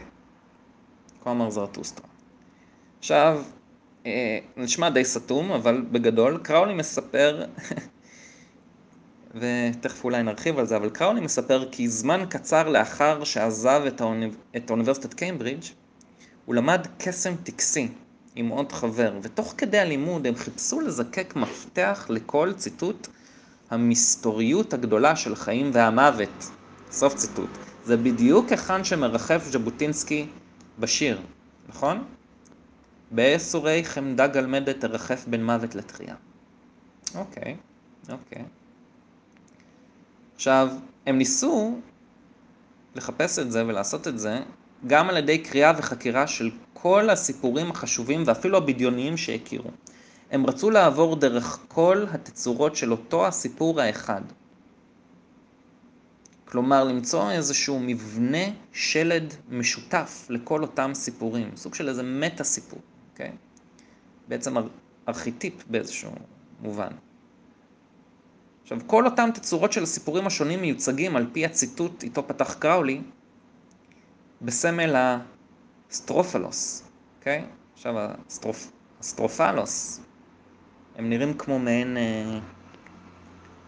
[1.23, 2.05] כה אמר זרטוסטרה.
[2.99, 3.43] עכשיו,
[4.05, 7.45] אה, נשמע די סתום, אבל בגדול, קראולי מספר,
[9.35, 14.37] ותכף אולי נרחיב על זה, אבל קראולי מספר כי זמן קצר לאחר שעזב את, האוניב...
[14.55, 15.63] את האוניברסיטת קיימברידג',
[16.45, 17.87] הוא למד קסם טקסי
[18.35, 23.07] עם עוד חבר, ותוך כדי הלימוד הם חיפשו לזקק מפתח לכל ציטוט
[23.69, 26.49] המסתוריות הגדולה של החיים והמוות.
[26.91, 27.49] סוף ציטוט.
[27.85, 30.27] זה בדיוק היכן שמרחף ז'בוטינסקי
[30.79, 31.21] בשיר,
[31.69, 32.03] נכון?
[33.11, 36.15] באסורי חמדה גלמדת תרחף בין מוות לתחייה.
[37.15, 37.55] אוקיי,
[38.09, 38.43] אוקיי.
[40.35, 40.69] עכשיו,
[41.05, 41.79] הם ניסו
[42.95, 44.39] לחפש את זה ולעשות את זה
[44.87, 49.69] גם על ידי קריאה וחקירה של כל הסיפורים החשובים ואפילו הבדיוניים שהכירו.
[50.31, 54.21] הם רצו לעבור דרך כל התצורות של אותו הסיפור האחד.
[56.45, 62.79] כלומר, למצוא איזשהו מבנה שלד משותף לכל אותם סיפורים, סוג של איזה מטה סיפור.
[63.11, 63.31] אוקיי?
[64.27, 64.55] בעצם
[65.09, 66.11] ארכיטיפ באיזשהו
[66.61, 66.91] מובן.
[68.63, 73.01] עכשיו, כל אותם תצורות של הסיפורים השונים מיוצגים על פי הציטוט איתו פתח קראולי
[74.43, 74.95] בסמל
[75.89, 77.45] הסטרופלוס, אוקיי?
[77.73, 78.71] עכשיו, הסטרופ...
[78.99, 80.01] הסטרופלוס,
[80.95, 81.97] הם נראים כמו מעין...
[81.97, 82.39] אה,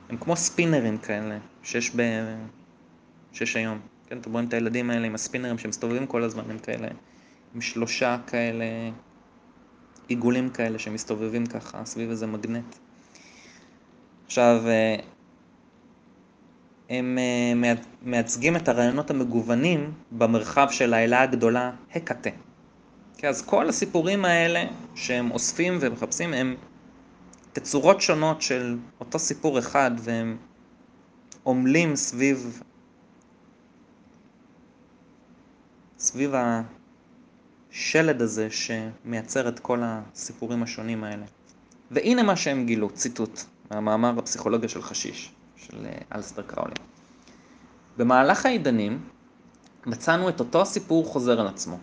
[0.09, 2.01] הם כמו ספינרים כאלה שיש, ב...
[3.31, 3.79] שיש היום.
[4.07, 6.87] כן, אתם רואים את הילדים האלה עם הספינרים שמסתובבים כל הזמן, הם כאלה,
[7.55, 8.65] עם שלושה כאלה
[10.07, 12.75] עיגולים כאלה שמסתובבים ככה סביב איזה מגנט.
[14.25, 14.95] עכשיו, אה,
[16.89, 22.29] הם אה, מייצגים את הרעיונות המגוונים במרחב של האלה הגדולה הקטה.
[23.23, 24.63] אז כל הסיפורים האלה
[24.95, 26.55] שהם אוספים ומחפשים הם
[27.53, 30.37] תצורות שונות של אותו סיפור אחד והם
[31.47, 32.61] עמלים סביב
[35.97, 36.33] סביב
[37.71, 41.25] השלד הזה שמייצר את כל הסיפורים השונים האלה.
[41.91, 43.39] והנה מה שהם גילו, ציטוט
[43.71, 46.73] מהמאמר הפסיכולוגיה של חשיש, של אה, אלסטר קראולי.
[47.97, 49.03] במהלך העידנים
[49.85, 51.77] מצאנו את אותו הסיפור חוזר על עצמו.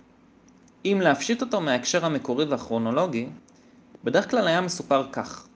[0.85, 3.29] אם להפשיט אותו מההקשר המקורי והכרונולוגי,
[4.05, 5.47] בדרך כלל היה מסופר כך: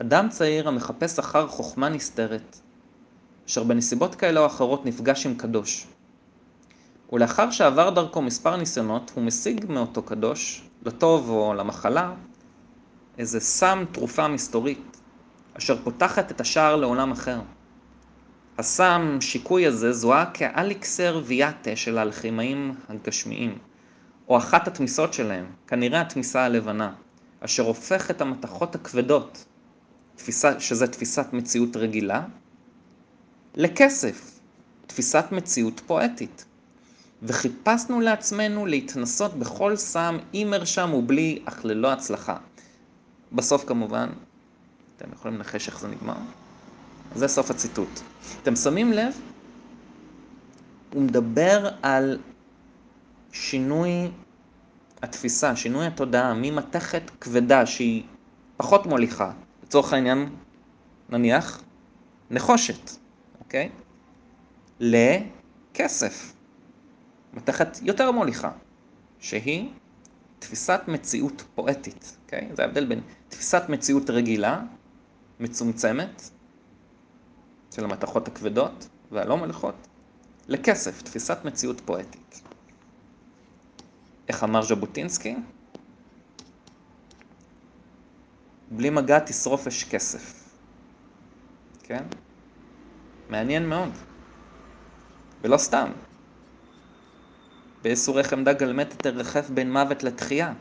[0.00, 2.58] אדם צעיר המחפש אחר חוכמה נסתרת,
[3.48, 5.86] אשר בנסיבות כאלה או אחרות נפגש עם קדוש,
[7.12, 12.12] ולאחר שעבר דרכו מספר ניסיונות, הוא משיג מאותו קדוש, לטוב או למחלה,
[13.18, 15.00] איזה סם תרופה מסתורית,
[15.58, 17.40] אשר פותחת את השער לעולם אחר.
[18.58, 23.58] הסם, שיקוי הזה, זוהה כאליקסר ויאטה של האלכימאים הגשמיים,
[24.28, 26.92] או אחת התמיסות שלהם, כנראה התמיסה הלבנה,
[27.40, 29.44] אשר הופך את המתכות הכבדות,
[30.16, 32.22] תפיסה, שזה תפיסת מציאות רגילה,
[33.54, 34.40] לכסף,
[34.86, 36.44] תפיסת מציאות פואטית.
[37.22, 42.36] וחיפשנו לעצמנו להתנסות בכל סם עם מרשם ובלי, אך ללא הצלחה.
[43.32, 44.08] בסוף כמובן,
[44.98, 46.16] אתם יכולים לנחש איך זה נגמר?
[47.14, 48.00] זה סוף הציטוט.
[48.42, 49.20] אתם שמים לב?
[50.94, 52.18] הוא מדבר על
[53.32, 54.10] שינוי
[55.02, 58.02] התפיסה, שינוי התודעה ממתכת כבדה שהיא
[58.56, 59.32] פחות מוליכה,
[59.62, 60.36] לצורך העניין,
[61.08, 61.62] נניח,
[62.30, 62.90] נחושת,
[63.40, 63.70] אוקיי?
[64.80, 66.32] לכסף.
[67.34, 68.50] מתכת יותר מוליכה,
[69.18, 69.70] שהיא
[70.38, 72.48] תפיסת מציאות פואטית, אוקיי?
[72.56, 74.62] זה ההבדל בין תפיסת מציאות רגילה,
[75.40, 76.30] מצומצמת,
[77.74, 79.74] של המתכות הכבדות והלא מוליכות,
[80.48, 82.42] לכסף, תפיסת מציאות פואטית.
[84.28, 85.36] איך אמר ז'בוטינסקי?
[88.70, 90.50] בלי מגע תשרוף אש כסף.
[91.82, 92.04] כן?
[93.28, 93.90] מעניין מאוד.
[95.42, 95.92] ולא סתם.
[97.82, 100.52] באיסורי חמדה גלמטת תרחף בין מוות לתחייה.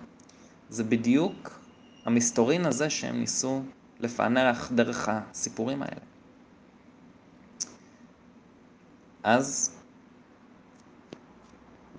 [0.69, 1.59] זה בדיוק
[2.05, 3.63] המסתורין הזה שהם ניסו
[3.99, 6.01] לפענח דרך הסיפורים האלה.
[9.23, 9.75] אז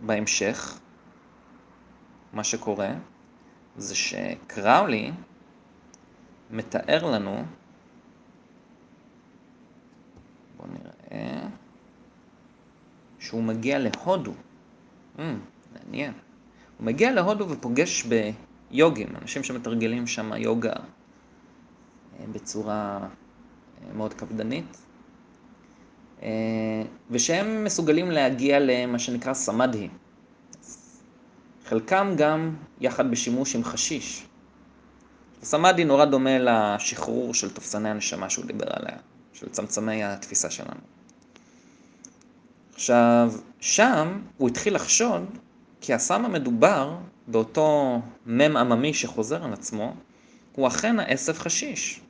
[0.06, 0.78] בהמשך,
[2.32, 2.90] מה שקורה
[3.76, 5.12] זה שקראולי
[6.50, 7.44] מתאר לנו,
[10.56, 11.48] בואו נראה,
[13.18, 14.32] שהוא מגיע להודו.
[15.16, 15.20] Mm,
[15.72, 16.12] מעניין.
[16.78, 18.06] הוא מגיע להודו ופוגש
[18.70, 20.74] ביוגים, אנשים שמתרגלים שם יוגה
[22.32, 24.78] בצורה אה, מאוד קפדנית,
[26.22, 26.28] אה,
[27.10, 29.88] ושהם מסוגלים להגיע למה שנקרא סמדהי.
[31.64, 34.26] חלקם גם יחד בשימוש עם חשיש.
[35.42, 38.96] סמאדי נורא דומה לשחרור של תופסני הנשמה שהוא דיבר עליה,
[39.32, 40.80] של צמצמי התפיסה שלנו.
[42.74, 45.24] עכשיו, שם הוא התחיל לחשוד
[45.80, 46.96] כי הסם המדובר
[47.26, 49.94] באותו מם עממי שחוזר על עצמו,
[50.52, 52.00] הוא אכן העשב חשיש.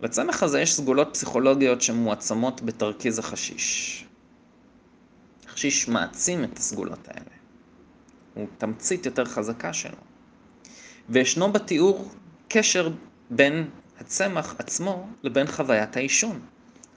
[0.00, 4.04] לצמח הזה יש סגולות פסיכולוגיות שמועצמות בתרכיז החשיש.
[5.46, 7.36] החשיש מעצים את הסגולות האלה.
[8.34, 9.98] הוא תמצית יותר חזקה שלו.
[11.08, 12.10] וישנו בתיאור
[12.48, 12.90] קשר
[13.30, 13.70] בין
[14.00, 16.40] הצמח עצמו לבין חוויית העישון.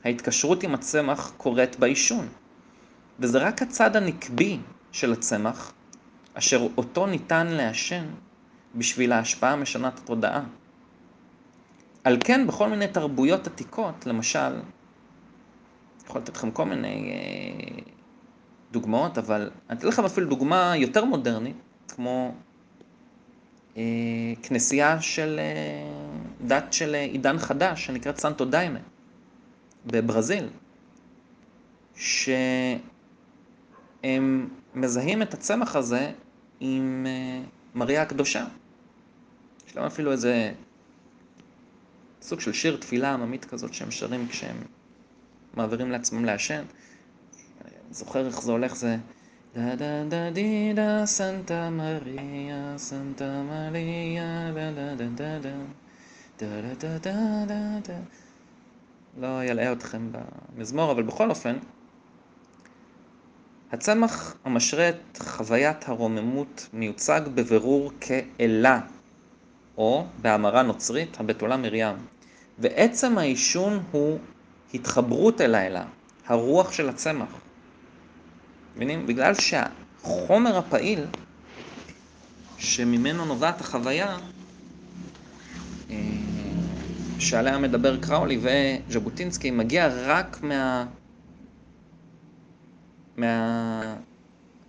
[0.04, 2.28] ההתקשרות עם הצמח קורית בעישון.
[3.20, 4.60] וזה רק הצד הנקבי
[4.92, 5.74] של הצמח,
[6.34, 8.06] אשר אותו ניתן לעשן
[8.76, 10.44] בשביל ההשפעה המשנת התודעה.
[12.04, 14.62] על כן, בכל מיני תרבויות עתיקות, למשל, אני
[16.06, 17.84] יכול לתת לכם כל מיני אה,
[18.72, 21.56] דוגמאות, אבל אני אתן לכם אפילו דוגמה יותר מודרנית,
[21.88, 22.34] כמו
[23.78, 23.84] אה,
[24.44, 28.80] כנסייה של אה, דת של אה, עידן חדש, שנקראת סנטו דיימה,
[29.86, 30.50] בברזיל,
[31.96, 32.80] שהם
[34.76, 36.12] מזהים את הצמח הזה
[36.60, 37.42] עם אה,
[37.76, 38.46] מריה הקדושה.
[39.68, 40.52] יש להם אפילו איזה
[42.22, 44.58] סוג של שיר תפילה עממית כזאת שהם שרים כשהם
[45.54, 46.64] מעבירים לעצמם לעשן.
[47.92, 48.98] זוכר איך זה הולך, זה...
[49.56, 55.40] דה דה דה די דה סנטה מריה, סנטה מריה, דה דה דה דה
[56.40, 58.00] דה דה דה דה דה דה
[59.18, 61.58] לא ילאה אתכם במזמור, אבל בכל אופן,
[63.72, 68.80] הצמח המשרה את חוויית הרוממות מיוצג בבירור כאלה,
[69.78, 71.96] או בהמרה נוצרית, הבתולה מרים.
[72.60, 74.20] ועצם העישון הוא
[74.74, 75.86] התחברות אל האלה,
[76.28, 77.30] הרוח של הצמח.
[78.76, 79.08] מבינים?
[79.08, 81.06] בגלל שהחומר הפעיל
[82.58, 84.18] שממנו נובעת החוויה,
[85.90, 85.96] אה,
[87.20, 90.86] שעליה מדבר קראולי וז'בוטינסקי, מגיע רק מה...
[93.18, 93.96] מה...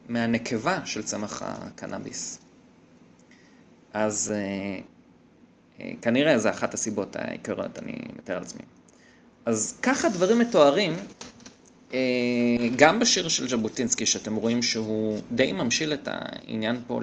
[0.09, 2.39] מהנקבה של צמח הקנאביס.
[3.93, 4.81] אז אה,
[6.03, 8.63] כנראה זו אחת הסיבות העיקריות, אני מתאר לעצמי.
[9.47, 10.93] אז ככה דברים מתוארים
[11.95, 11.99] אה,
[12.77, 17.01] גם בשיר של ז'בוטינסקי, שאתם רואים שהוא די ממשיל את העניין פה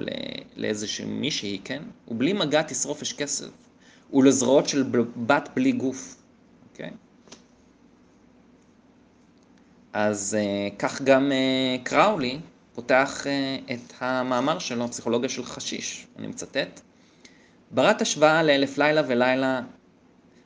[0.56, 1.82] לאיזושהי מישהי, כן?
[2.04, 3.48] הוא בלי מגע תשרוף אש כסף.
[4.10, 4.82] הוא לזרועות של
[5.26, 6.16] בת בלי גוף,
[6.72, 6.90] אוקיי?
[9.92, 12.38] אז uh, כך גם uh, קראולי
[12.74, 13.26] פותח
[13.72, 16.80] את המאמר שלו, פסיכולוגיה של חשיש, אני מצטט.
[17.70, 19.62] ברת השוואה לאלף לילה ולילה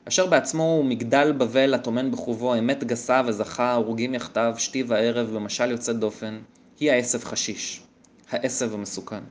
[0.07, 5.71] אשר בעצמו הוא מגדל בבל הטומן בחובו אמת גסה וזכה הרוגים יחדיו שתי וערב במשל
[5.71, 6.39] יוצא דופן,
[6.79, 7.83] היא העשב חשיש,
[8.29, 9.23] העשב המסוכן.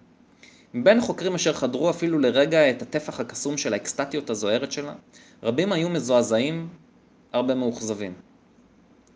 [0.74, 4.94] מבין חוקרים אשר חדרו אפילו לרגע את הטפח הקסום של האקסטטיות הזוהרת שלה,
[5.42, 6.68] רבים היו מזועזעים,
[7.32, 8.12] הרבה מאוכזבים.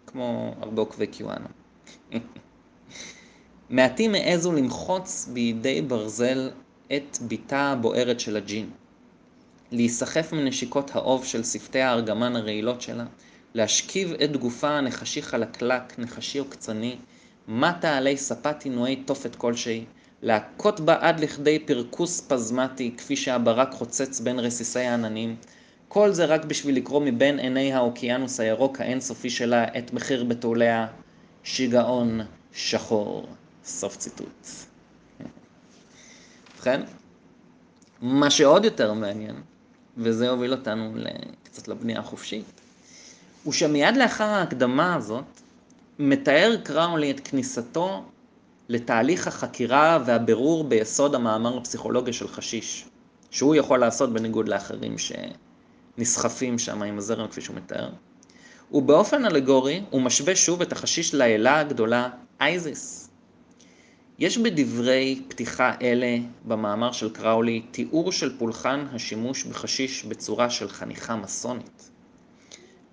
[0.07, 1.49] כמו הרבה עוקבי קיואנה.
[3.71, 6.51] מעטים העזו למחוץ בידי ברזל
[6.97, 8.71] את ביתה הבוערת של הג'ין.
[9.73, 13.05] להיסחף מנשיקות האוב של שפתי הארגמן הרעילות שלה,
[13.55, 16.97] להשכיב את גופה הנחשי חלקלק, נחשי עוקצני,
[17.49, 19.85] מטה עלי ספת עינויי תופת כלשהי,
[20.23, 25.37] להכות בה עד לכדי פרכוס פזמטי, כפי שהברק חוצץ בין רסיסי העננים,
[25.89, 30.87] כל זה רק בשביל לקרוא מבין עיני האוקיינוס הירוק האינסופי שלה את מחיר בתוליה,
[31.43, 32.21] שיגעון
[32.53, 33.27] שחור.
[33.65, 34.68] סוף ציטוט.
[36.59, 36.81] ובכן,
[38.03, 39.37] מה שעוד יותר מעניין,
[39.97, 40.93] וזה הוביל אותנו
[41.43, 42.45] קצת לבנייה החופשית,
[43.45, 45.25] הוא שמיד לאחר ההקדמה הזאת,
[45.99, 48.05] מתאר קראולי את כניסתו
[48.69, 52.89] לתהליך החקירה והבירור ביסוד המאמר הפסיכולוגי של חשיש,
[53.31, 54.97] שהוא יכול לעשות בניגוד לאחרים
[55.99, 57.91] שנסחפים שם עם הזרם כפי שהוא מתאר.
[58.73, 62.09] ובאופן אלגורי הוא משווה שוב את החשיש לאלה הגדולה
[62.41, 63.08] אייזיס.
[64.19, 71.17] יש בדברי פתיחה אלה במאמר של קראולי תיאור של פולחן השימוש בחשיש בצורה של חניכה
[71.17, 71.91] מסונית.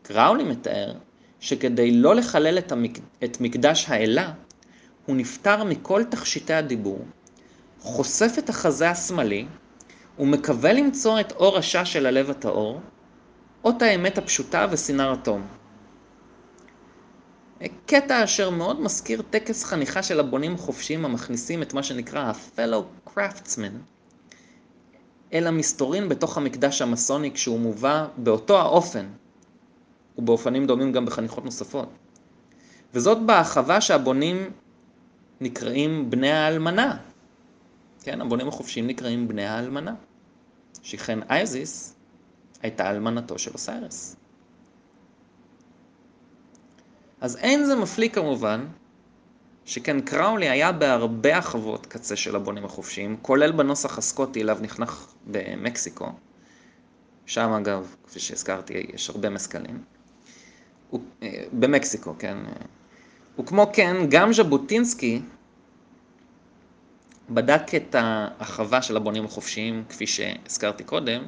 [0.02, 0.94] קראולי מתאר
[1.40, 3.00] שכדי לא לחלל את, המק...
[3.24, 4.32] את מקדש האלה,
[5.06, 7.06] הוא נפטר מכל תכשיטי הדיבור,
[7.80, 9.46] חושף את החזה השמאלי,
[10.20, 12.82] ומקווה למצוא את אור השע של הלב הטהור,
[13.64, 15.48] אות האמת הפשוטה וסינר התום.
[17.86, 23.74] קטע אשר מאוד מזכיר טקס חניכה של הבונים החופשיים המכניסים את מה שנקרא ה-fellow craftsman
[25.34, 29.06] אל המסתורין בתוך המקדש המסוני כשהוא מובא באותו האופן
[30.18, 31.90] ובאופנים דומים גם בחניכות נוספות.
[32.94, 34.52] וזאת בהרחבה שהבונים
[35.42, 36.98] נקראים בני האלמנה.
[38.04, 39.94] כן, הבונים החופשיים נקראים בני האלמנה.
[40.84, 41.96] שכן אייזיס
[42.62, 44.16] הייתה אלמנתו של אוסיירס.
[47.26, 48.66] אז אין זה מפליא כמובן,
[49.66, 56.12] שכן קראולי היה בהרבה החוות קצה של הבונים החופשיים, כולל בנוסח הסקוטי אליו נכנח במקסיקו.
[57.26, 59.84] שם אגב, כפי שהזכרתי, יש הרבה מסקלים.
[60.94, 62.38] אה, במקסיקו, כן.
[63.40, 65.22] וכמו כן, גם ז'בוטינסקי
[67.30, 71.24] בדק את ההרחבה של הבונים החופשיים, כפי שהזכרתי קודם,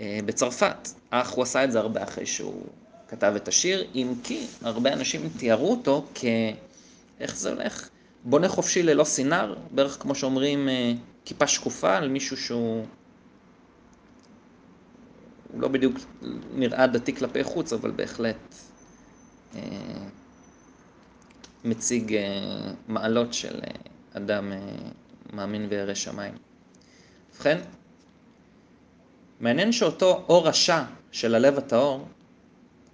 [0.00, 2.66] אה, בצרפת, אך הוא עשה את זה הרבה אחרי שהוא
[3.10, 6.24] כתב את השיר, אם כי הרבה אנשים תיארו אותו כ...
[7.20, 7.88] איך זה הולך?
[8.24, 10.92] בונה חופשי ללא סינר, בערך כמו שאומרים אה,
[11.24, 12.86] כיפה שקופה על מישהו שהוא...
[15.52, 15.98] הוא לא בדיוק
[16.54, 18.54] נראה דתי כלפי חוץ, אבל בהחלט
[19.54, 19.60] אה,
[21.64, 23.70] מציג אה, מעלות של אה,
[24.12, 24.58] אדם אה,
[25.32, 26.34] מאמין וירא שמיים.
[27.34, 27.58] ובכן,
[29.40, 30.82] מעניין שאותו אור רשע
[31.12, 32.08] של הלב הטהור,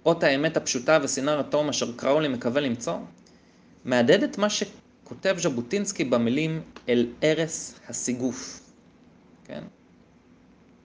[0.07, 2.97] אות האמת הפשוטה וסינר התום אשר קראולי מקווה למצוא,
[3.85, 8.61] מהדהד את מה שכותב ז'בוטינסקי במילים אל ערש הסיגוף,
[9.45, 9.63] כן?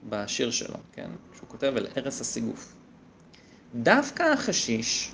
[0.09, 1.09] בשיר שלו, כן?
[1.35, 2.73] שהוא כותב אל ערש הסיגוף.
[3.75, 5.11] דווקא החשיש,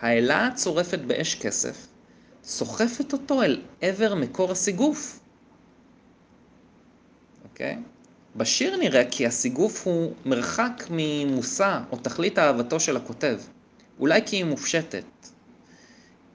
[0.00, 1.86] האלה הצורפת באש כסף,
[2.44, 5.20] סוחפת אותו אל עבר מקור הסיגוף.
[7.44, 7.78] אוקיי?
[8.38, 13.40] בשיר נראה כי הסיגוף הוא מרחק ממושא או תכלית אהבתו של הכותב.
[14.00, 15.04] אולי כי היא מופשטת,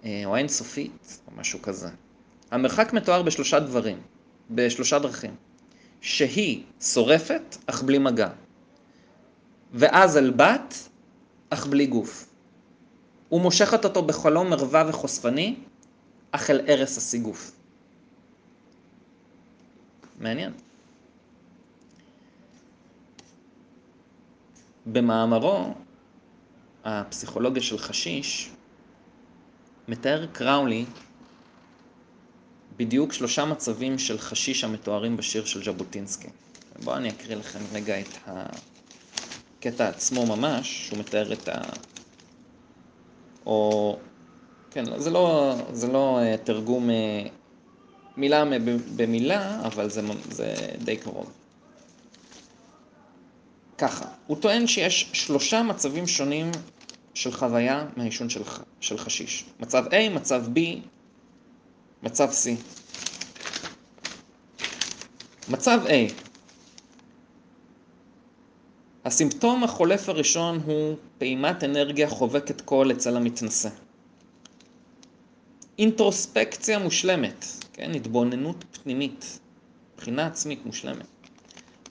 [0.03, 1.89] אה, או אינסופית, או משהו כזה.
[2.51, 4.01] המרחק מתואר בשלושה דברים,
[4.51, 5.35] בשלושה דרכים.
[6.01, 8.29] שהיא שורפת, אך בלי מגע.
[9.73, 10.89] ואז אל בת,
[11.49, 12.29] אך בלי גוף.
[13.31, 15.55] ומושכת אותו בחלום מרווה וחושפני,
[16.31, 17.51] אך אל ערש הסיגוף.
[20.19, 20.51] מעניין.
[24.85, 25.73] במאמרו,
[26.83, 28.49] הפסיכולוגיה של חשיש,
[29.87, 30.85] מתאר קראולי
[32.77, 36.27] בדיוק שלושה מצבים של חשיש המתוארים בשיר של ז'בוטינסקי.
[36.83, 38.07] בואו אני אקריא לכם רגע את
[39.59, 41.61] הקטע עצמו ממש, שהוא מתאר את ה...
[43.45, 43.97] או...
[44.71, 47.23] כן, זה לא, זה לא אה, תרגום אה,
[48.17, 48.43] מילה
[48.95, 51.31] במילה, אבל זה, זה די קרוב.
[53.77, 56.51] ככה, הוא טוען שיש שלושה מצבים שונים
[57.13, 58.41] של חוויה מהעישון של,
[58.81, 59.45] של חשיש.
[59.59, 60.59] מצב A, מצב B,
[62.03, 62.49] מצב C.
[65.49, 66.13] מצב A,
[69.05, 73.69] הסימפטום החולף הראשון הוא פעימת אנרגיה חובקת קול אצל המתנשא.
[75.79, 79.39] אינטרוספקציה מושלמת, כן, התבוננות פנימית,
[79.93, 81.05] מבחינה עצמית מושלמת.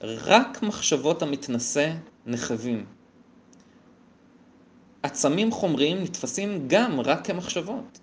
[0.01, 1.93] רק מחשבות המתנשא
[2.25, 2.85] נחבים.
[5.03, 7.99] עצמים חומריים נתפסים גם רק כמחשבות.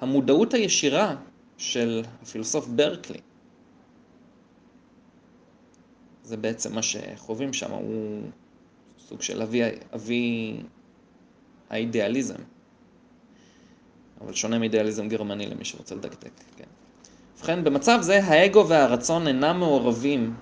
[0.00, 1.16] המודעות הישירה
[1.56, 3.20] של הפילוסוף ברקלי,
[6.22, 8.22] זה בעצם מה שחווים שם, הוא
[8.98, 9.60] סוג של אבי,
[9.94, 10.56] אבי
[11.70, 12.38] האידיאליזם.
[14.20, 16.64] אבל שונה מאידיאליזם גרמני למי שרוצה לדקדק, כן.
[17.36, 20.34] ובכן, במצב זה האגו והרצון אינם מעורבים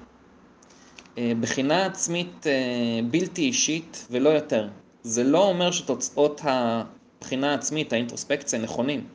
[1.17, 4.69] בחינה עצמית אה, בלתי אישית ולא יותר.
[5.03, 9.07] זה לא אומר שתוצאות הבחינה העצמית, האינטרוספקציה, נכונים.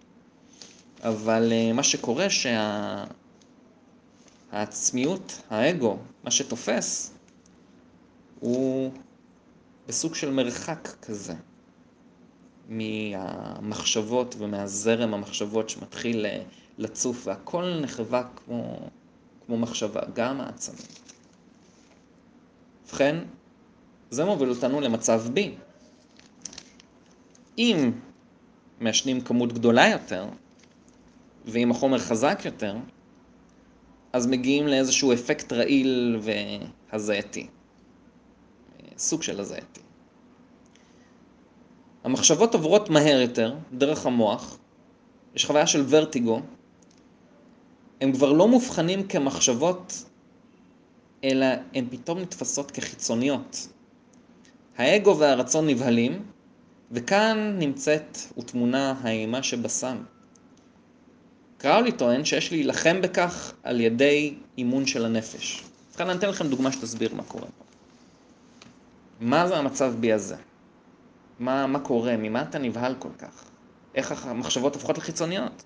[1.03, 2.27] אבל אה, מה שקורה
[4.51, 7.13] שהעצמיות, האגו, מה שתופס,
[8.39, 8.91] הוא
[9.87, 11.33] בסוג של מרחק כזה
[12.69, 16.25] מהמחשבות ומהזרם המחשבות שמתחיל
[16.77, 18.89] לצוף והכל נחווה כמו,
[19.45, 20.85] כמו מחשבה, גם העצמים.
[22.89, 23.17] ובכן,
[24.09, 25.39] זה מוביל אותנו למצב B.
[27.57, 27.91] אם
[28.79, 30.25] מעשנים כמות גדולה יותר,
[31.45, 32.75] ואם החומר חזק יותר,
[34.13, 37.47] אז מגיעים לאיזשהו אפקט רעיל והזייתי.
[38.97, 39.81] סוג של הזייתי.
[42.03, 44.57] המחשבות עוברות מהר יותר, דרך המוח,
[45.35, 46.41] יש חוויה של ורטיגו,
[48.01, 50.08] הם כבר לא מובחנים כמחשבות,
[51.23, 53.67] אלא הן פתאום נתפסות כחיצוניות.
[54.77, 56.23] האגו והרצון נבהלים,
[56.91, 59.97] וכאן נמצאת ותמונה האימה שבסם.
[61.57, 65.63] קראולי טוען שיש להילחם בכך על ידי אימון של הנפש.
[65.89, 67.47] ובכן אני אתן לכם דוגמה שתסביר מה קורה.
[69.19, 70.35] מה זה המצב בי הזה?
[71.39, 72.17] מה, מה קורה?
[72.17, 73.43] ממה אתה נבהל כל כך?
[73.95, 75.63] איך המחשבות הופכות לחיצוניות?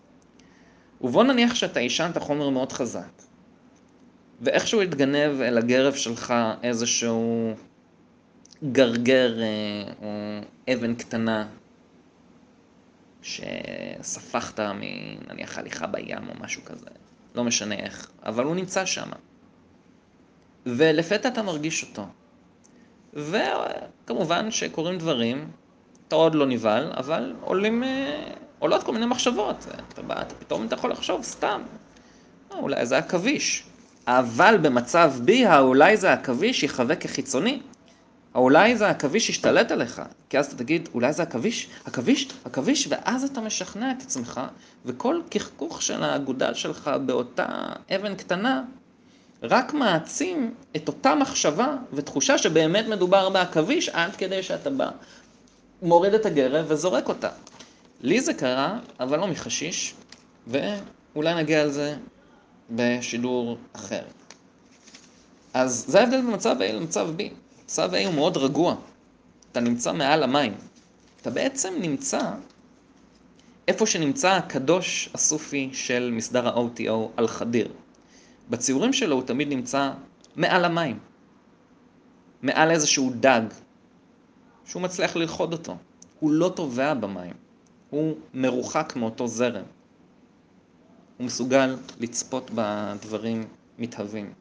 [1.01, 3.21] ובוא נניח שאתה עישן את החומר מאוד חזק,
[4.43, 6.33] ואיכשהו יתגנב אל הגרב שלך
[6.63, 7.53] איזשהו
[8.71, 10.39] גרגר אה, או
[10.73, 11.47] אבן קטנה
[13.21, 16.85] שספחת מנניח הליכה בים או משהו כזה,
[17.35, 19.09] לא משנה איך, אבל הוא נמצא שם.
[20.65, 22.05] ולפתע אתה מרגיש אותו.
[23.13, 25.51] וכמובן שקורים דברים,
[26.07, 29.67] אתה עוד לא נבהל, אבל עולים, אה, עולות כל מיני מחשבות.
[29.93, 31.61] אתה בא, אתה פתאום אתה יכול לחשוב סתם,
[32.51, 33.63] אה, אולי זה עכביש.
[34.07, 37.59] אבל במצב בי, האולי זה עכביש יחווה כחיצוני.
[38.35, 43.23] אולי זה עכביש ישתלט עליך, כי אז אתה תגיד, אולי זה עכביש, עכביש, עכביש, ואז
[43.23, 44.41] אתה משכנע את עצמך,
[44.85, 47.47] וכל קחקוך של האגודל שלך באותה
[47.95, 48.63] אבן קטנה,
[49.43, 54.89] רק מעצים את אותה מחשבה ותחושה שבאמת מדובר בעכביש, עד כדי שאתה בא,
[55.81, 57.29] מוריד את הגרב וזורק אותה.
[58.01, 59.93] לי זה קרה, אבל לא מחשיש,
[60.47, 61.95] ואולי נגיע על זה
[62.71, 64.03] בשידור אחר.
[65.53, 67.23] אז זה ההבדל במצב A למצב B.
[67.65, 68.75] מצב A הוא מאוד רגוע.
[69.51, 70.53] אתה נמצא מעל המים.
[71.21, 72.31] אתה בעצם נמצא
[73.67, 77.67] איפה שנמצא הקדוש הסופי של מסדר ה-OTO על חדיר.
[78.49, 79.91] בציורים שלו הוא תמיד נמצא
[80.35, 80.99] מעל המים.
[82.41, 83.41] מעל איזשהו דג,
[84.65, 85.77] שהוא מצליח ללכוד אותו.
[86.19, 87.33] הוא לא טובע במים,
[87.89, 89.63] הוא מרוחק מאותו זרם.
[91.17, 93.43] הוא מסוגל לצפות בדברים
[93.79, 94.33] מתהווים,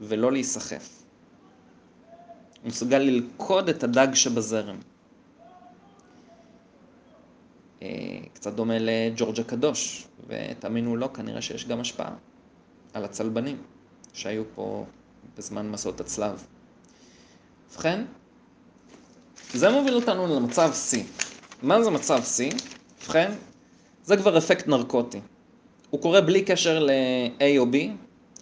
[0.00, 1.02] ולא להיסחף.
[2.62, 4.76] הוא מסוגל ללכוד את הדג שבזרם.
[7.82, 7.88] אה,
[8.32, 12.14] קצת דומה לג'ורג' הקדוש, ותאמינו לא, כנראה שיש גם השפעה
[12.92, 13.62] על הצלבנים
[14.12, 14.86] שהיו פה
[15.38, 16.44] בזמן מסעות הצלב.
[17.72, 18.04] ובכן,
[19.54, 20.96] זה מוביל אותנו למצב C.
[21.62, 22.54] מה זה מצב C?
[23.02, 23.32] ובכן,
[24.04, 25.20] זה כבר אפקט נרקוטי.
[25.90, 27.76] הוא קורה בלי קשר ל-A או B,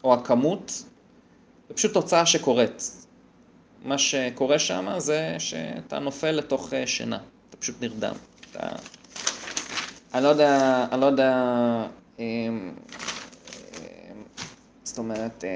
[0.05, 0.85] או הכמות,
[1.69, 3.07] זה פשוט תוצאה שקורית.
[3.85, 7.19] מה שקורה שם זה שאתה נופל לתוך אה, שינה,
[7.49, 8.15] אתה פשוט נרדם.
[8.51, 8.69] אתה...
[10.15, 11.35] אני לא יודע, אני לא יודע,
[12.19, 12.73] אמ, אמ,
[14.85, 15.51] זאת אומרת, אה,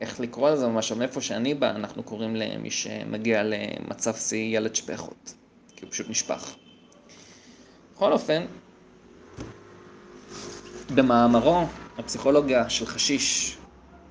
[0.00, 5.34] איך לקרוא לזה ממש, מאיפה שאני בא, אנחנו קוראים למי שמגיע למצב שיא ילד שפחות,
[5.76, 6.54] כי הוא פשוט נשפך.
[7.94, 8.44] בכל אופן,
[10.94, 11.66] במאמרו,
[11.98, 13.58] הפסיכולוגיה של חשיש,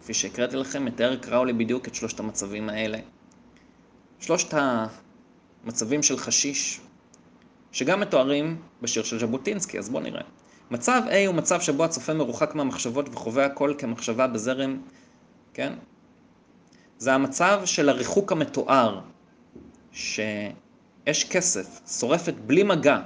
[0.02, 2.98] כפי שהקראתי לכם, מתאר קראולי בדיוק את שלושת המצבים האלה.
[4.20, 4.54] שלושת
[5.64, 6.82] המצבים של חשיש,
[7.72, 10.22] שגם מתוארים בשיר של ז'בוטינסקי, אז בואו נראה.
[10.72, 14.82] מצב A הוא מצב שבו הצופה מרוחק מהמחשבות וחווה הכל כמחשבה בזרם,
[15.54, 15.74] כן?
[16.98, 19.02] זה המצב של הריחוק המתואר,
[19.92, 23.00] שאש כסף שורפת בלי מגע,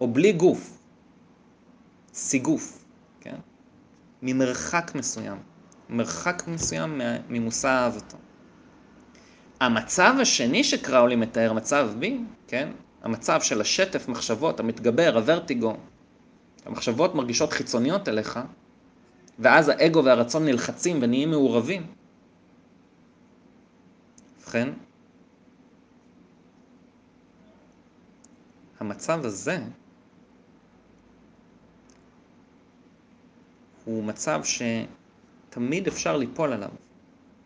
[0.00, 0.78] או בלי גוף,
[2.14, 2.79] סיגוף?
[4.22, 5.38] ממרחק מסוים,
[5.88, 8.16] מרחק מסוים ממושא אהבתו.
[9.60, 12.04] המצב השני שקראולי מתאר, מצב B,
[12.46, 12.68] כן?
[13.02, 15.76] המצב של השטף מחשבות, המתגבר, הוורטיגו,
[16.66, 18.40] המחשבות מרגישות חיצוניות אליך,
[19.38, 21.86] ואז האגו והרצון נלחצים ונהיים מעורבים.
[24.40, 24.68] ובכן,
[28.80, 29.58] המצב הזה
[33.90, 36.70] הוא מצב שתמיד אפשר ליפול עליו.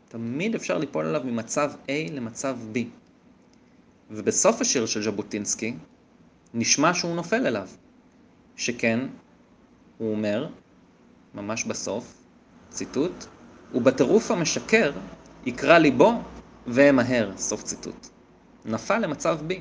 [0.08, 2.78] תמיד אפשר ליפול עליו ממצב A למצב B.
[4.10, 5.74] ובסוף השיר של ז'בוטינסקי
[6.54, 7.68] נשמע שהוא נופל אליו.
[8.56, 9.00] שכן,
[9.98, 10.48] הוא אומר,
[11.34, 12.14] ממש בסוף,
[12.70, 13.24] ציטוט,
[13.74, 14.92] ובטירוף המשקר
[15.46, 16.12] יקרא ליבו
[16.66, 18.08] ואמהר, סוף ציטוט.
[18.64, 19.54] נפל למצב B.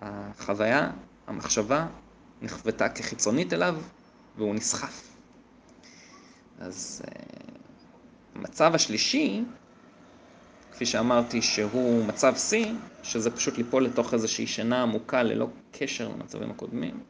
[0.00, 0.90] החוויה,
[1.26, 1.86] המחשבה,
[2.42, 3.76] נכוותה כחיצונית אליו,
[4.36, 5.08] והוא נסחף.
[6.58, 7.22] אז אה,
[8.34, 9.42] המצב השלישי,
[10.72, 12.72] כפי שאמרתי, שהוא מצב שיא,
[13.02, 17.00] שזה פשוט ליפול לתוך איזושהי שינה עמוקה ללא קשר למצבים הקודמים.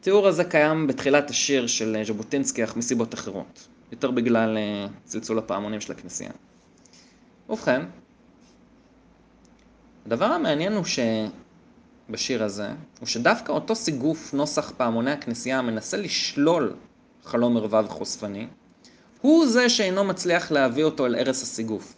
[0.00, 5.80] התיאור הזה קיים בתחילת השיר של ז'בוטינסקי, אך מסיבות אחרות, יותר בגלל אה, צלצול הפעמונים
[5.80, 6.30] של הכנסייה.
[7.48, 7.82] ובכן,
[10.06, 10.84] הדבר המעניין הוא
[12.10, 12.68] שבשיר הזה,
[13.00, 16.74] הוא שדווקא אותו סיגוף נוסח פעמוני הכנסייה מנסה לשלול
[17.24, 18.46] חלום ערווה וחושפני,
[19.20, 21.94] הוא זה שאינו מצליח להביא אותו אל ערש הסיגוף.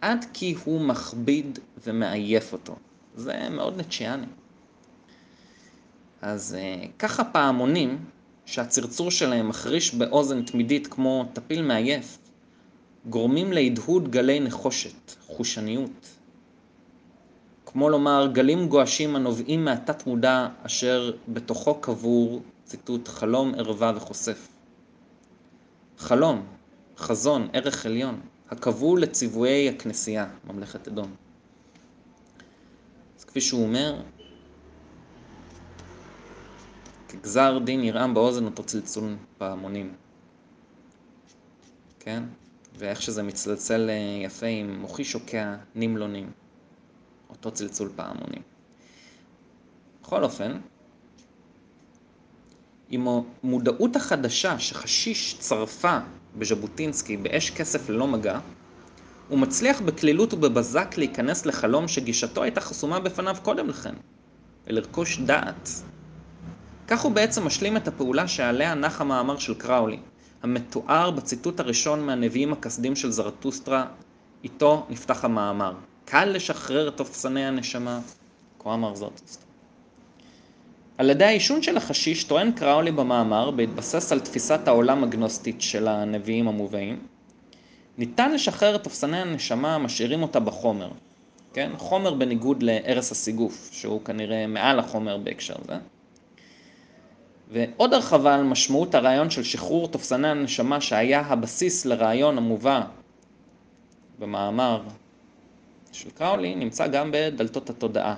[0.00, 2.76] עד כי הוא מכביד ומעייף אותו.
[3.16, 4.26] זה מאוד נצ'יאני.
[6.22, 8.04] אז אה, ככה פעמונים,
[8.46, 12.18] שהצרצור שלהם מחריש באוזן תמידית כמו טפיל מעייף,
[13.06, 16.17] גורמים להדהוד גלי נחושת, חושניות.
[17.72, 24.48] כמו לומר, גלים גועשים הנובעים מהתת מודע אשר בתוכו קבור, ציטוט, חלום, ערווה וחושף.
[25.98, 26.46] חלום,
[26.96, 31.14] חזון, ערך עליון, הכבול לציוויי הכנסייה, ממלכת אדום.
[33.18, 34.00] אז כפי שהוא אומר,
[37.08, 39.94] כגזר דין ירעם באוזן אותו צלצול פעמונים.
[42.00, 42.22] כן?
[42.78, 46.30] ואיך שזה מצלצל אה, יפה עם מוחי שוקע נמלונים.
[47.30, 48.42] אותו צלצול פעמונים.
[50.02, 50.60] בכל אופן,
[52.88, 53.08] עם
[53.42, 55.98] המודעות החדשה שחשיש צרפה
[56.38, 58.38] בז'בוטינסקי באש כסף ללא מגע,
[59.28, 63.94] הוא מצליח בקלילות ובבזק להיכנס לחלום שגישתו הייתה חסומה בפניו קודם לכן,
[64.66, 65.70] ולרכוש דעת.
[66.86, 69.98] כך הוא בעצם משלים את הפעולה שעליה נח המאמר של קראולי,
[70.42, 73.86] המתואר בציטוט הראשון מהנביאים הכסדים של זרטוסטרה,
[74.44, 75.74] איתו נפתח המאמר.
[76.10, 78.00] קל לשחרר את תופסני הנשמה,
[78.58, 79.44] כה אמר זרטוסטרה.
[80.98, 86.48] על ידי העישון של החשיש טוען קראולי במאמר, בהתבסס על תפיסת העולם הגנוסטית של הנביאים
[86.48, 87.06] המובאים,
[87.98, 90.90] ניתן לשחרר את תופסני הנשמה המשאירים אותה בחומר.
[91.52, 91.70] כן?
[91.78, 95.76] חומר בניגוד לערש הסיגוף, שהוא כנראה מעל החומר בהקשר זה.
[97.50, 102.82] ועוד הרחבה על משמעות הרעיון של שחרור תופסני הנשמה שהיה הבסיס לרעיון המובא
[104.18, 104.82] במאמר
[105.98, 108.14] של קראולי, נמצא גם בדלתות התודעה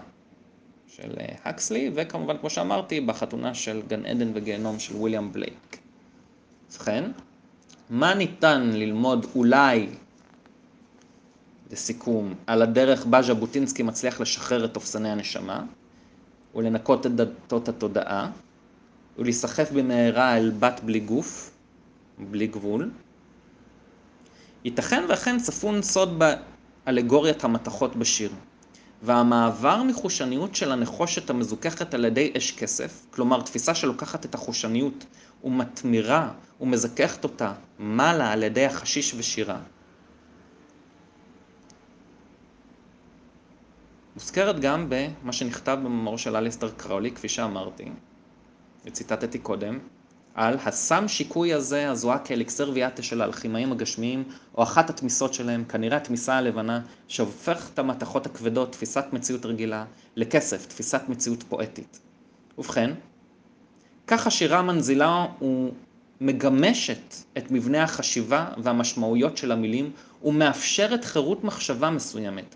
[0.86, 1.10] של
[1.44, 5.78] הקסלי, אה, וכמובן, כמו שאמרתי, בחתונה של גן עדן וגיהנום של ויליאם בלייק.
[6.70, 7.10] ובכן,
[7.90, 9.88] מה ניתן ללמוד אולי,
[11.70, 15.64] לסיכום, על הדרך בה ז'בוטינסקי מצליח לשחרר את תופסני הנשמה,
[16.54, 18.30] ולנקות את דלתות התודעה,
[19.18, 21.50] ולהיסחף במהרה אל בת בלי גוף,
[22.18, 22.90] בלי גבול.
[24.64, 26.18] ייתכן ואכן צפון סוד
[26.86, 28.30] באלגוריית המתכות בשיר.
[29.02, 35.06] והמעבר מחושניות של הנחושת המזוככת על ידי אש כסף, כלומר תפיסה שלוקחת את החושניות
[35.44, 39.60] ומתמירה ומזככת אותה מעלה על ידי החשיש ושירה,
[44.14, 47.84] מוזכרת גם במה שנכתב במאמרו של אליסטר קראולי, כפי שאמרתי,
[48.84, 49.78] וציטטתי קודם,
[50.34, 54.24] על הסם שיקוי הזה הזוהה כאליקסר ויאטה של האלכימאים הגשמיים,
[54.58, 59.84] או אחת התמיסות שלהם, כנראה התמיסה הלבנה, שהופך את המתכות הכבדות, תפיסת מציאות רגילה,
[60.16, 62.00] לכסף, תפיסת מציאות פואטית.
[62.58, 62.90] ובכן,
[64.06, 65.26] כך השירה מנזילה
[66.20, 69.92] ומגמשת את מבנה החשיבה והמשמעויות של המילים,
[70.24, 72.54] ומאפשרת חירות מחשבה מסוימת.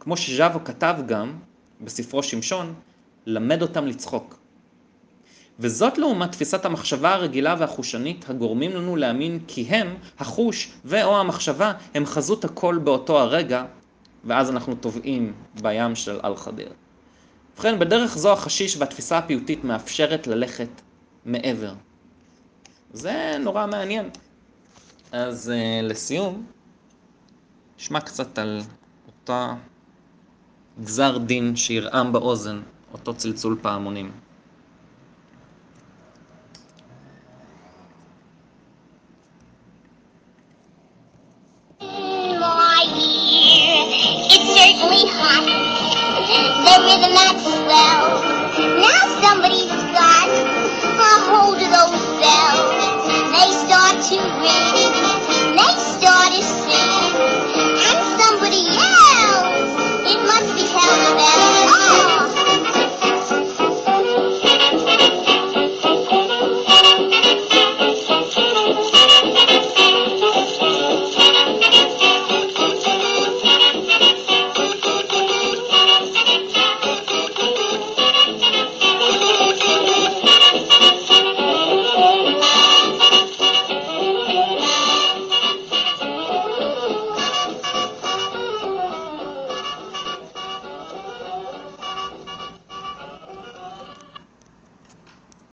[0.00, 1.38] כמו שז'אבו כתב גם,
[1.80, 2.74] בספרו שמשון,
[3.26, 4.43] למד אותם לצחוק.
[5.58, 12.06] וזאת לעומת תפיסת המחשבה הרגילה והחושנית הגורמים לנו להאמין כי הם, החוש ו/או המחשבה, הם
[12.06, 13.64] חזות הכל באותו הרגע,
[14.24, 15.32] ואז אנחנו טובעים
[15.62, 16.68] בים של אל-חדיר.
[17.54, 20.68] ובכן, בדרך זו החשיש והתפיסה הפיוטית מאפשרת ללכת
[21.24, 21.74] מעבר.
[22.92, 24.10] זה נורא מעניין.
[25.12, 26.46] אז uh, לסיום,
[27.78, 28.60] נשמע קצת על
[29.06, 29.54] אותה
[30.84, 32.60] גזר דין שירעם באוזן,
[32.92, 34.12] אותו צלצול פעמונים.